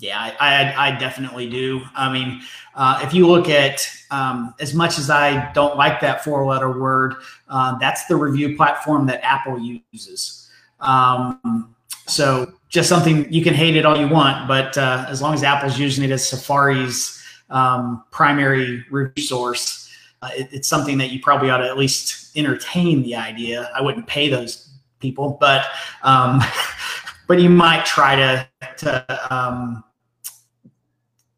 Yeah, 0.00 0.16
I, 0.20 0.37
I, 0.38 0.88
I, 0.88 0.98
definitely 0.98 1.50
do. 1.50 1.81
I 1.96 2.12
mean, 2.12 2.40
uh, 2.76 3.00
if 3.02 3.12
you 3.12 3.26
look 3.26 3.48
at 3.48 3.85
um, 4.12 4.54
as 4.61 4.72
much 4.72 4.96
as 4.96 5.11
I 5.11 5.50
don't 5.54 5.76
like 5.76 6.00
that 6.02 6.22
four 6.22 6.46
letter 6.46 6.78
word, 6.78 7.16
uh, 7.48 7.76
that's 7.78 8.07
the 8.07 8.14
review 8.14 8.57
platform 8.57 9.07
that 9.07 9.24
Apple 9.24 9.59
uses. 9.59 10.48
Um, 10.78 11.74
so 12.07 12.52
just 12.68 12.88
something 12.88 13.31
you 13.33 13.42
can 13.42 13.54
hate 13.54 13.74
it 13.74 13.85
all 13.85 13.98
you 13.98 14.07
want, 14.07 14.46
but 14.46 14.78
uh, 14.78 15.04
as 15.09 15.20
long 15.20 15.35
as 15.35 15.42
Apple's 15.42 15.81
using 15.81 16.04
it 16.04 16.12
as 16.12 16.28
Safari's 16.28 17.17
um, 17.50 18.04
primary 18.11 18.84
review 18.90 19.22
source, 19.22 19.90
uh, 20.22 20.30
it, 20.37 20.48
it's 20.52 20.68
something 20.68 20.98
that 20.98 21.11
you 21.11 21.20
probably 21.20 21.50
ought 21.50 21.58
to 21.58 21.68
at 21.68 21.78
least 21.78 22.37
entertain 22.37 23.02
the 23.02 23.14
idea. 23.16 23.70
I 23.74 23.80
wouldn't 23.80 24.06
pay 24.06 24.28
those 24.28 24.70
people, 25.00 25.37
but 25.40 25.66
um, 26.02 26.40
but 27.28 27.40
you 27.40 27.50
might 27.50 27.84
try 27.84 28.16
to 28.16 28.48
to 28.78 29.34
um, 29.34 29.84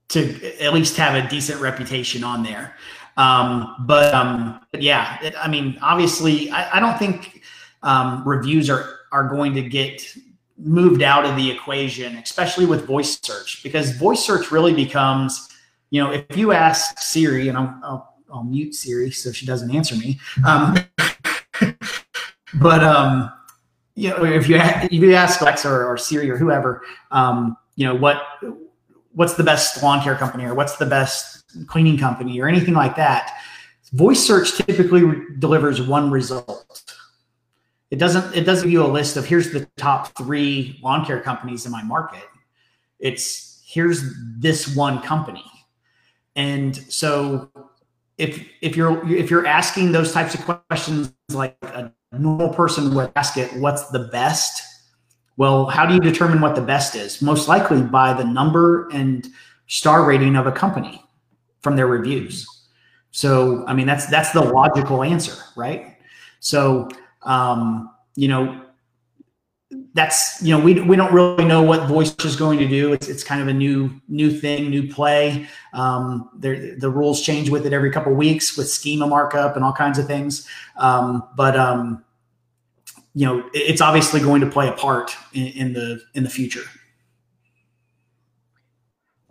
to 0.09 0.59
at 0.61 0.75
least 0.75 0.97
have 0.97 1.23
a 1.23 1.29
decent 1.29 1.61
reputation 1.61 2.25
on 2.25 2.43
there. 2.43 2.77
Um, 3.17 3.77
but, 3.81 4.15
um, 4.15 4.61
but 4.73 4.83
yeah, 4.83 5.19
it, 5.23 5.35
I 5.39 5.49
mean, 5.49 5.79
obviously, 5.83 6.51
I, 6.51 6.79
I 6.79 6.81
don't 6.81 6.99
think 6.99 7.43
um, 7.83 8.27
reviews 8.27 8.71
are 8.71 8.99
are 9.13 9.29
going 9.29 9.55
to 9.55 9.63
get 9.63 10.17
moved 10.57 11.03
out 11.03 11.25
of 11.25 11.37
the 11.37 11.51
equation, 11.51 12.17
especially 12.17 12.67
with 12.67 12.87
voice 12.87 13.19
search, 13.23 13.63
because 13.63 13.93
voice 13.97 14.25
search 14.25 14.53
really 14.53 14.73
becomes, 14.73 15.49
you 15.91 16.03
know, 16.03 16.11
if 16.11 16.37
you 16.37 16.53
ask 16.53 16.99
Siri, 16.99 17.49
and 17.49 17.59
I'll, 17.59 17.81
I'll, 17.83 18.15
I'll 18.33 18.45
mute 18.45 18.75
Siri 18.75 19.11
so 19.11 19.33
she 19.33 19.45
doesn't 19.45 19.75
answer 19.75 19.97
me. 19.97 20.19
Um, 20.47 20.77
but 22.55 22.83
um, 22.83 23.33
you 23.95 24.11
know, 24.11 24.25
if 24.25 24.49
you 24.49 24.57
if 24.59 24.93
you 24.93 25.15
ask 25.15 25.41
Alexa 25.41 25.69
or, 25.69 25.85
or 25.85 25.97
Siri 25.99 26.31
or 26.31 26.37
whoever, 26.37 26.83
um, 27.11 27.57
you 27.77 27.87
know, 27.87 27.95
what 27.95 28.23
what's 29.13 29.35
the 29.35 29.43
best 29.43 29.83
lawn 29.83 30.03
care 30.03 30.15
company 30.15 30.45
or 30.45 30.55
what's 30.55 30.77
the 30.77 30.87
best 30.87 31.45
cleaning 31.67 31.99
company 31.99 32.41
or 32.41 32.49
anything 32.49 32.75
like 32.75 32.97
that. 32.97 33.37
Voice 33.93 34.25
search 34.25 34.57
typically 34.57 35.03
delivers 35.39 35.83
one 35.83 36.11
result. 36.11 36.85
It 37.91 37.99
doesn't 37.99 38.35
it 38.37 38.45
doesn't 38.45 38.65
give 38.65 38.73
you 38.73 38.85
a 38.85 38.87
list 38.87 39.17
of 39.17 39.27
here's 39.27 39.51
the 39.51 39.67
top 39.77 40.17
three 40.17 40.79
lawn 40.83 41.05
care 41.05 41.21
companies 41.21 41.67
in 41.67 41.73
my 41.73 41.83
market. 41.83 42.23
It's 43.01 43.61
here's 43.67 44.15
this 44.39 44.77
one 44.77 45.03
company. 45.03 45.45
And 46.37 46.77
so 46.93 47.51
if 48.19 48.47
if 48.61 48.77
you're 48.77 49.07
if 49.11 49.31
you're 49.31 49.47
asking 49.47 49.93
those 49.93 50.13
types 50.13 50.35
of 50.35 50.41
questions 50.69 51.13
like 51.31 51.57
a 51.63 51.93
normal 52.13 52.51
person 52.51 52.95
would 52.95 53.11
ask 53.17 53.37
it, 53.37 53.53
what's 53.57 53.89
the 53.91 54.11
best? 54.13 54.63
Well, 55.37 55.67
how 55.67 55.87
do 55.87 55.95
you 55.95 56.01
determine 56.01 56.41
what 56.41 56.55
the 56.55 56.63
best 56.63 56.95
is? 56.95 57.23
Most 57.23 57.49
likely 57.49 57.83
by 57.83 58.13
the 58.13 58.25
number 58.25 58.89
and 58.91 59.27
star 59.67 60.05
rating 60.05 60.37
of 60.37 60.47
a 60.47 60.53
company 60.53 61.03
from 61.61 61.77
their 61.77 61.87
reviews. 61.87 62.47
So, 63.11 63.65
I 63.67 63.75
mean, 63.75 63.87
that's 63.87 64.07
that's 64.07 64.33
the 64.33 64.43
logical 64.43 65.03
answer, 65.03 65.35
right? 65.57 65.97
So, 66.41 66.89
um, 67.23 67.91
you 68.17 68.29
know, 68.29 68.63
that's 69.95 70.41
you 70.43 70.57
know 70.57 70.63
we, 70.63 70.81
we 70.81 70.97
don't 70.97 71.13
really 71.13 71.45
know 71.45 71.63
what 71.63 71.89
voice 71.89 72.15
is 72.25 72.37
going 72.37 72.59
to 72.59 72.69
do 72.69 72.93
it's, 72.93 73.09
it's 73.09 73.25
kind 73.25 73.41
of 73.41 73.49
a 73.49 73.53
new 73.53 73.91
new 74.09 74.31
thing 74.31 74.71
new 74.71 74.93
play 74.93 75.49
um, 75.73 76.31
the 76.39 76.91
rules 76.91 77.23
change 77.23 77.51
with 77.51 77.67
it 77.67 77.73
every 77.73 77.91
couple 77.91 78.13
weeks 78.13 78.57
with 78.57 78.69
schema 78.69 79.07
markup 79.07 79.57
and 79.57 79.65
all 79.65 79.73
kinds 79.73 79.99
of 79.99 80.07
things 80.07 80.47
um, 80.77 81.29
but 81.37 81.57
um, 81.57 82.05
you 83.15 83.27
know 83.27 83.49
it's 83.53 83.81
obviously 83.81 84.21
going 84.21 84.41
to 84.41 84.47
play 84.49 84.69
a 84.69 84.73
part 84.73 85.17
in, 85.33 85.47
in 85.49 85.73
the 85.73 86.01
in 86.15 86.23
the 86.23 86.31
future 86.31 86.63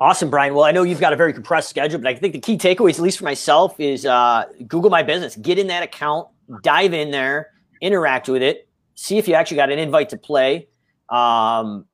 Awesome, 0.02 0.30
Brian. 0.30 0.54
Well, 0.54 0.64
I 0.64 0.72
know 0.72 0.84
you've 0.84 1.02
got 1.02 1.12
a 1.12 1.18
very 1.18 1.34
compressed 1.34 1.70
schedule, 1.70 2.00
but 2.00 2.08
I 2.08 2.16
think 2.16 2.32
the 2.32 2.40
key 2.40 2.58
takeaways, 2.58 2.94
at 2.94 3.02
least 3.02 3.18
for 3.18 3.26
myself, 3.26 3.78
is 3.82 4.06
uh, 4.06 4.46
Google 4.66 4.90
My 4.90 5.04
Business. 5.04 5.36
Get 5.36 5.60
in 5.60 5.68
that 5.68 5.84
account, 5.84 6.30
dive 6.64 6.94
in 6.94 7.12
there, 7.12 7.50
interact 7.82 8.30
with 8.30 8.42
it, 8.42 8.69
see 9.00 9.18
if 9.18 9.30
you 9.30 9.34
actually 9.34 9.56
got 9.56 9.72
an 9.72 9.80
invite 9.80 10.10
to 10.10 10.18
play. 10.18 10.68
Um, 11.08 11.86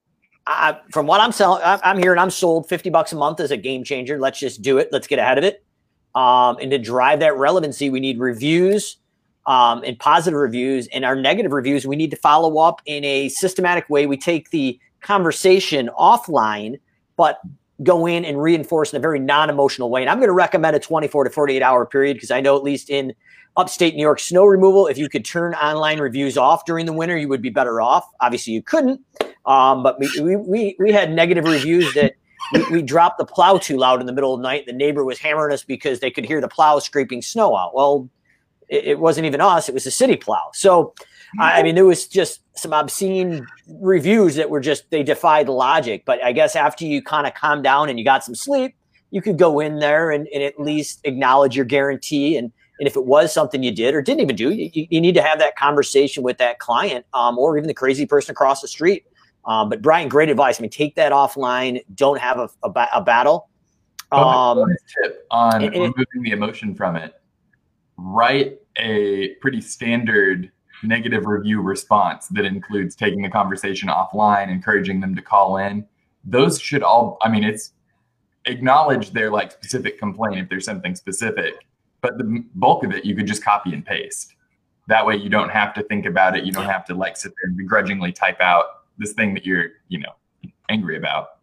I, 0.48 0.80
from 0.92 1.06
what 1.06 1.22
I'm 1.22 1.32
selling, 1.32 1.62
I'm 1.64 2.00
here 2.00 2.12
and 2.12 2.20
I'm 2.20 2.32
sold 2.32 2.68
50 2.68 2.90
bucks 2.90 3.14
a 3.14 3.16
month 3.16 3.40
as 3.40 3.52
a 3.52 3.58
game 3.58 3.84
changer. 3.84 4.20
Let's 4.20 4.40
just 4.40 4.64
do 4.64 4.80
it. 4.80 4.90
Let's 4.92 5.06
get 5.06 5.20
ahead 5.20 5.38
of 5.38 5.44
it. 5.44 5.64
Um, 6.16 6.58
and 6.60 6.72
to 6.72 6.80
drive 6.80 7.20
that 7.20 7.38
relevancy, 7.38 7.92
we 7.92 8.00
need 8.00 8.18
reviews 8.18 8.98
um, 9.46 9.84
and 9.86 10.00
positive 10.00 10.40
reviews. 10.40 10.88
And 10.88 11.06
our 11.06 11.16
negative 11.16 11.52
reviews, 11.52 11.86
we 11.86 11.96
need 11.96 12.10
to 12.10 12.18
follow 12.18 12.58
up 12.58 12.82
in 12.88 13.04
a 13.06 13.30
systematic 13.30 13.88
way. 13.88 14.08
We 14.08 14.18
take 14.18 14.50
the 14.50 14.80
conversation 15.02 15.92
offline, 16.00 16.80
but 17.18 17.40
go 17.84 18.06
in 18.06 18.24
and 18.26 18.42
reinforce 18.42 18.94
in 18.94 18.98
a 18.98 19.00
very 19.00 19.20
non 19.20 19.50
emotional 19.50 19.90
way. 19.90 20.02
And 20.02 20.10
I'm 20.10 20.18
going 20.18 20.30
to 20.30 20.34
recommend 20.34 20.76
a 20.76 20.80
24 20.80 21.26
to 21.26 21.30
48 21.30 21.62
hour 21.62 21.86
period 21.86 22.16
because 22.16 22.32
I 22.32 22.42
know, 22.42 22.56
at 22.56 22.64
least 22.64 22.90
in 22.90 23.14
upstate 23.58 23.96
New 23.96 24.02
York 24.02 24.20
snow 24.20 24.46
removal. 24.46 24.88
If 24.88 24.98
you 24.98 25.10
could 25.10 25.26
turn 25.26 25.54
online 25.56 26.00
reviews 26.00 26.38
off 26.38 26.66
during 26.66 26.86
the 26.86 26.94
winter, 26.94 27.18
you 27.18 27.28
would 27.30 27.42
be 27.42 27.50
better 27.50 27.82
off. 27.82 28.06
Obviously, 28.22 28.54
you 28.54 28.62
couldn't. 28.62 29.02
Um, 29.46 29.84
but 29.84 30.00
we, 30.00 30.36
we, 30.36 30.76
we 30.80 30.92
had 30.92 31.12
negative 31.12 31.46
reviews 31.46 31.94
that 31.94 32.16
we, 32.52 32.64
we, 32.72 32.82
dropped 32.82 33.20
the 33.20 33.26
plow 33.26 33.58
too 33.58 33.78
loud 33.78 34.00
in 34.00 34.08
the 34.08 34.14
middle 34.14 34.34
of 34.34 34.40
the 34.40 34.44
night. 34.44 34.66
The 34.66 34.74
neighbor 34.74 35.06
was 35.06 35.20
hammering 35.20 35.54
us 35.54 35.64
because 35.64 36.00
they 36.00 36.10
could 36.10 36.26
hear 36.26 36.42
the 36.42 36.48
plow 36.48 36.80
scraping 36.80 37.22
snow 37.22 37.56
out. 37.56 37.76
Well, 37.76 38.10
it, 38.70 38.86
it 38.86 39.00
wasn't 39.00 39.28
even 39.28 39.42
us, 39.42 39.70
it 39.70 39.74
was 39.74 39.86
a 39.86 39.92
city 39.92 40.16
plow. 40.16 40.50
So, 40.54 40.94
I 41.40 41.64
mean, 41.64 41.76
there 41.76 41.86
was 41.86 42.08
just 42.08 42.42
some 42.58 42.74
obscene 42.74 43.46
reviews 43.68 44.36
that 44.36 44.50
were 44.50 44.60
just, 44.60 44.90
they 44.90 45.04
defied 45.04 45.50
logic. 45.50 46.04
But 46.06 46.24
I 46.24 46.32
guess 46.32 46.56
after 46.56 46.86
you 46.86 47.02
kind 47.02 47.28
of 47.28 47.34
calm 47.34 47.62
down 47.62 47.90
and 47.90 48.00
you 48.00 48.06
got 48.06 48.24
some 48.24 48.36
sleep, 48.36 48.76
you 49.12 49.22
could 49.22 49.38
go 49.38 49.60
in 49.60 49.80
there 49.80 50.12
and, 50.12 50.28
and 50.34 50.44
at 50.44 50.60
least 50.60 51.02
acknowledge 51.04 51.56
your 51.56 51.66
guarantee 51.66 52.38
and 52.38 52.52
and 52.80 52.88
if 52.88 52.96
it 52.96 53.06
was 53.06 53.34
something 53.34 53.64
you 53.64 53.72
did 53.72 53.96
or 53.96 54.02
didn't 54.02 54.22
even 54.22 54.36
do, 54.36 54.52
you, 54.52 54.70
you 54.74 55.00
need 55.00 55.16
to 55.16 55.22
have 55.22 55.40
that 55.40 55.56
conversation 55.56 56.24
with 56.24 56.38
that 56.40 56.60
client 56.60 57.06
um, 57.14 57.38
or 57.38 57.58
even 57.58 57.68
the 57.68 57.74
crazy 57.74 58.06
person 58.06 58.32
across 58.32 58.62
the 58.62 58.68
street. 58.68 59.06
Um, 59.46 59.70
but 59.70 59.82
Brian, 59.82 60.10
great 60.10 60.30
advice. 60.30 60.60
I 60.60 60.62
mean, 60.62 60.72
take 60.72 60.96
that 60.96 61.12
offline. 61.12 61.84
Don't 61.94 62.20
have 62.20 62.38
a, 62.38 62.50
a, 62.64 62.88
a 62.96 63.02
battle. 63.02 63.50
Um, 64.12 64.66
tip 65.02 65.26
on 65.32 65.64
and, 65.64 65.74
removing 65.74 66.24
the 66.24 66.32
emotion 66.32 66.76
from 66.76 66.96
it. 66.96 67.14
Write 67.98 68.60
a 68.78 69.36
pretty 69.36 69.62
standard 69.62 70.52
negative 70.84 71.26
review 71.26 71.62
response 71.62 72.28
that 72.30 72.46
includes 72.46 72.96
taking 72.96 73.22
the 73.22 73.30
conversation 73.30 73.90
offline, 73.90 74.50
encouraging 74.50 75.00
them 75.00 75.16
to 75.16 75.22
call 75.22 75.58
in. 75.58 75.86
Those 76.24 76.60
should 76.60 76.84
all. 76.84 77.18
I 77.22 77.30
mean, 77.30 77.44
it's 77.44 77.74
acknowledge 78.46 79.12
their 79.12 79.32
like 79.32 79.52
specific 79.52 79.98
complaint 79.98 80.38
if 80.38 80.50
there's 80.50 80.66
something 80.66 80.96
specific 80.96 81.56
but 82.06 82.20
the 82.20 82.44
bulk 82.54 82.84
of 82.84 82.92
it 82.92 83.04
you 83.04 83.16
could 83.16 83.26
just 83.26 83.44
copy 83.44 83.74
and 83.74 83.84
paste. 83.84 84.36
That 84.88 85.04
way 85.04 85.16
you 85.16 85.28
don't 85.28 85.50
have 85.50 85.74
to 85.74 85.82
think 85.82 86.06
about 86.06 86.38
it. 86.38 86.44
You 86.44 86.52
don't 86.52 86.66
have 86.66 86.86
to 86.86 86.94
like 86.94 87.18
sit 87.18 87.32
there 87.32 87.50
and 87.50 87.58
begrudgingly 87.58 88.12
type 88.12 88.40
out 88.42 88.66
this 89.00 89.14
thing 89.14 89.34
that 89.34 89.44
you're, 89.44 89.70
you 89.88 89.98
know, 89.98 90.12
angry 90.70 90.98
about. 90.98 91.35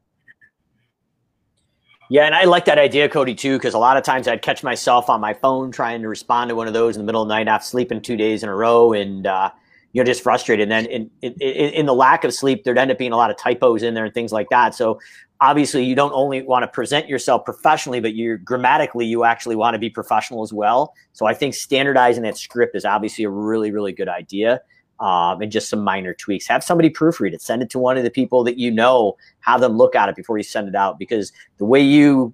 Yeah, 2.12 2.26
and 2.26 2.34
I 2.34 2.44
like 2.44 2.66
that 2.66 2.76
idea, 2.76 3.08
Cody, 3.08 3.34
too, 3.34 3.56
because 3.56 3.72
a 3.72 3.78
lot 3.78 3.96
of 3.96 4.02
times 4.04 4.28
I'd 4.28 4.42
catch 4.42 4.62
myself 4.62 5.08
on 5.08 5.18
my 5.18 5.32
phone 5.32 5.72
trying 5.72 6.02
to 6.02 6.08
respond 6.08 6.50
to 6.50 6.54
one 6.54 6.68
of 6.68 6.74
those 6.74 6.94
in 6.94 7.00
the 7.00 7.06
middle 7.06 7.22
of 7.22 7.28
the 7.28 7.34
night 7.34 7.48
after 7.48 7.64
sleeping 7.66 8.02
two 8.02 8.18
days 8.18 8.42
in 8.42 8.50
a 8.50 8.54
row, 8.54 8.92
and 8.92 9.26
uh, 9.26 9.50
you 9.94 10.02
know, 10.02 10.04
just 10.04 10.22
frustrated. 10.22 10.70
And 10.70 10.72
then 10.72 10.84
in, 10.92 11.10
in, 11.22 11.32
in, 11.40 11.86
the 11.86 11.94
lack 11.94 12.24
of 12.24 12.34
sleep, 12.34 12.64
there'd 12.64 12.76
end 12.76 12.90
up 12.90 12.98
being 12.98 13.12
a 13.12 13.16
lot 13.16 13.30
of 13.30 13.38
typos 13.38 13.82
in 13.82 13.94
there 13.94 14.04
and 14.04 14.12
things 14.12 14.30
like 14.30 14.50
that. 14.50 14.74
So 14.74 15.00
obviously 15.40 15.84
you 15.84 15.94
don't 15.94 16.12
only 16.12 16.42
want 16.42 16.64
to 16.64 16.68
present 16.68 17.08
yourself 17.08 17.44
professionally 17.44 17.98
but 17.98 18.14
you 18.14 18.38
grammatically 18.38 19.04
you 19.04 19.24
actually 19.24 19.56
want 19.56 19.74
to 19.74 19.78
be 19.78 19.90
professional 19.90 20.44
as 20.44 20.52
well 20.52 20.94
so 21.12 21.26
i 21.26 21.34
think 21.34 21.52
standardizing 21.52 22.22
that 22.22 22.38
script 22.38 22.76
is 22.76 22.84
obviously 22.84 23.24
a 23.24 23.28
really 23.28 23.72
really 23.72 23.90
good 23.92 24.08
idea 24.08 24.60
um, 25.02 25.42
and 25.42 25.52
just 25.52 25.68
some 25.68 25.80
minor 25.80 26.14
tweaks 26.14 26.46
have 26.46 26.64
somebody 26.64 26.88
proofread 26.88 27.32
it 27.32 27.42
send 27.42 27.60
it 27.62 27.68
to 27.68 27.78
one 27.78 27.98
of 27.98 28.04
the 28.04 28.10
people 28.10 28.44
that 28.44 28.58
you 28.58 28.70
know 28.70 29.16
have 29.40 29.60
them 29.60 29.76
look 29.76 29.94
at 29.94 30.08
it 30.08 30.16
before 30.16 30.38
you 30.38 30.44
send 30.44 30.68
it 30.68 30.74
out 30.74 30.98
because 30.98 31.32
the 31.58 31.64
way 31.64 31.80
you 31.80 32.32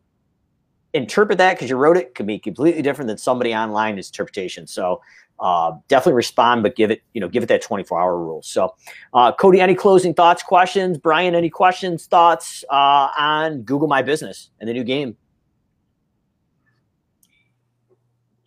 interpret 0.94 1.38
that 1.38 1.54
because 1.54 1.68
you 1.68 1.76
wrote 1.76 1.96
it 1.96 2.14
could 2.14 2.26
be 2.26 2.38
completely 2.38 2.82
different 2.82 3.08
than 3.08 3.18
somebody 3.18 3.52
online's 3.52 4.08
interpretation 4.08 4.66
so 4.66 5.00
uh, 5.40 5.72
definitely 5.86 6.14
respond, 6.14 6.62
but 6.62 6.74
give 6.74 6.90
it, 6.90 7.02
you 7.12 7.20
know, 7.20 7.28
give 7.28 7.42
it 7.42 7.46
that 7.46 7.62
24 7.62 8.00
hour 8.00 8.18
rule. 8.18 8.42
So, 8.42 8.74
uh, 9.14 9.32
Cody, 9.32 9.60
any 9.60 9.74
closing 9.74 10.12
thoughts, 10.12 10.42
questions? 10.42 10.98
Brian, 10.98 11.34
any 11.34 11.50
questions, 11.50 12.06
thoughts 12.06 12.64
uh, 12.70 13.08
on 13.16 13.62
Google 13.62 13.88
My 13.88 14.02
Business 14.02 14.50
and 14.58 14.68
the 14.68 14.72
new 14.72 14.84
game? 14.84 15.16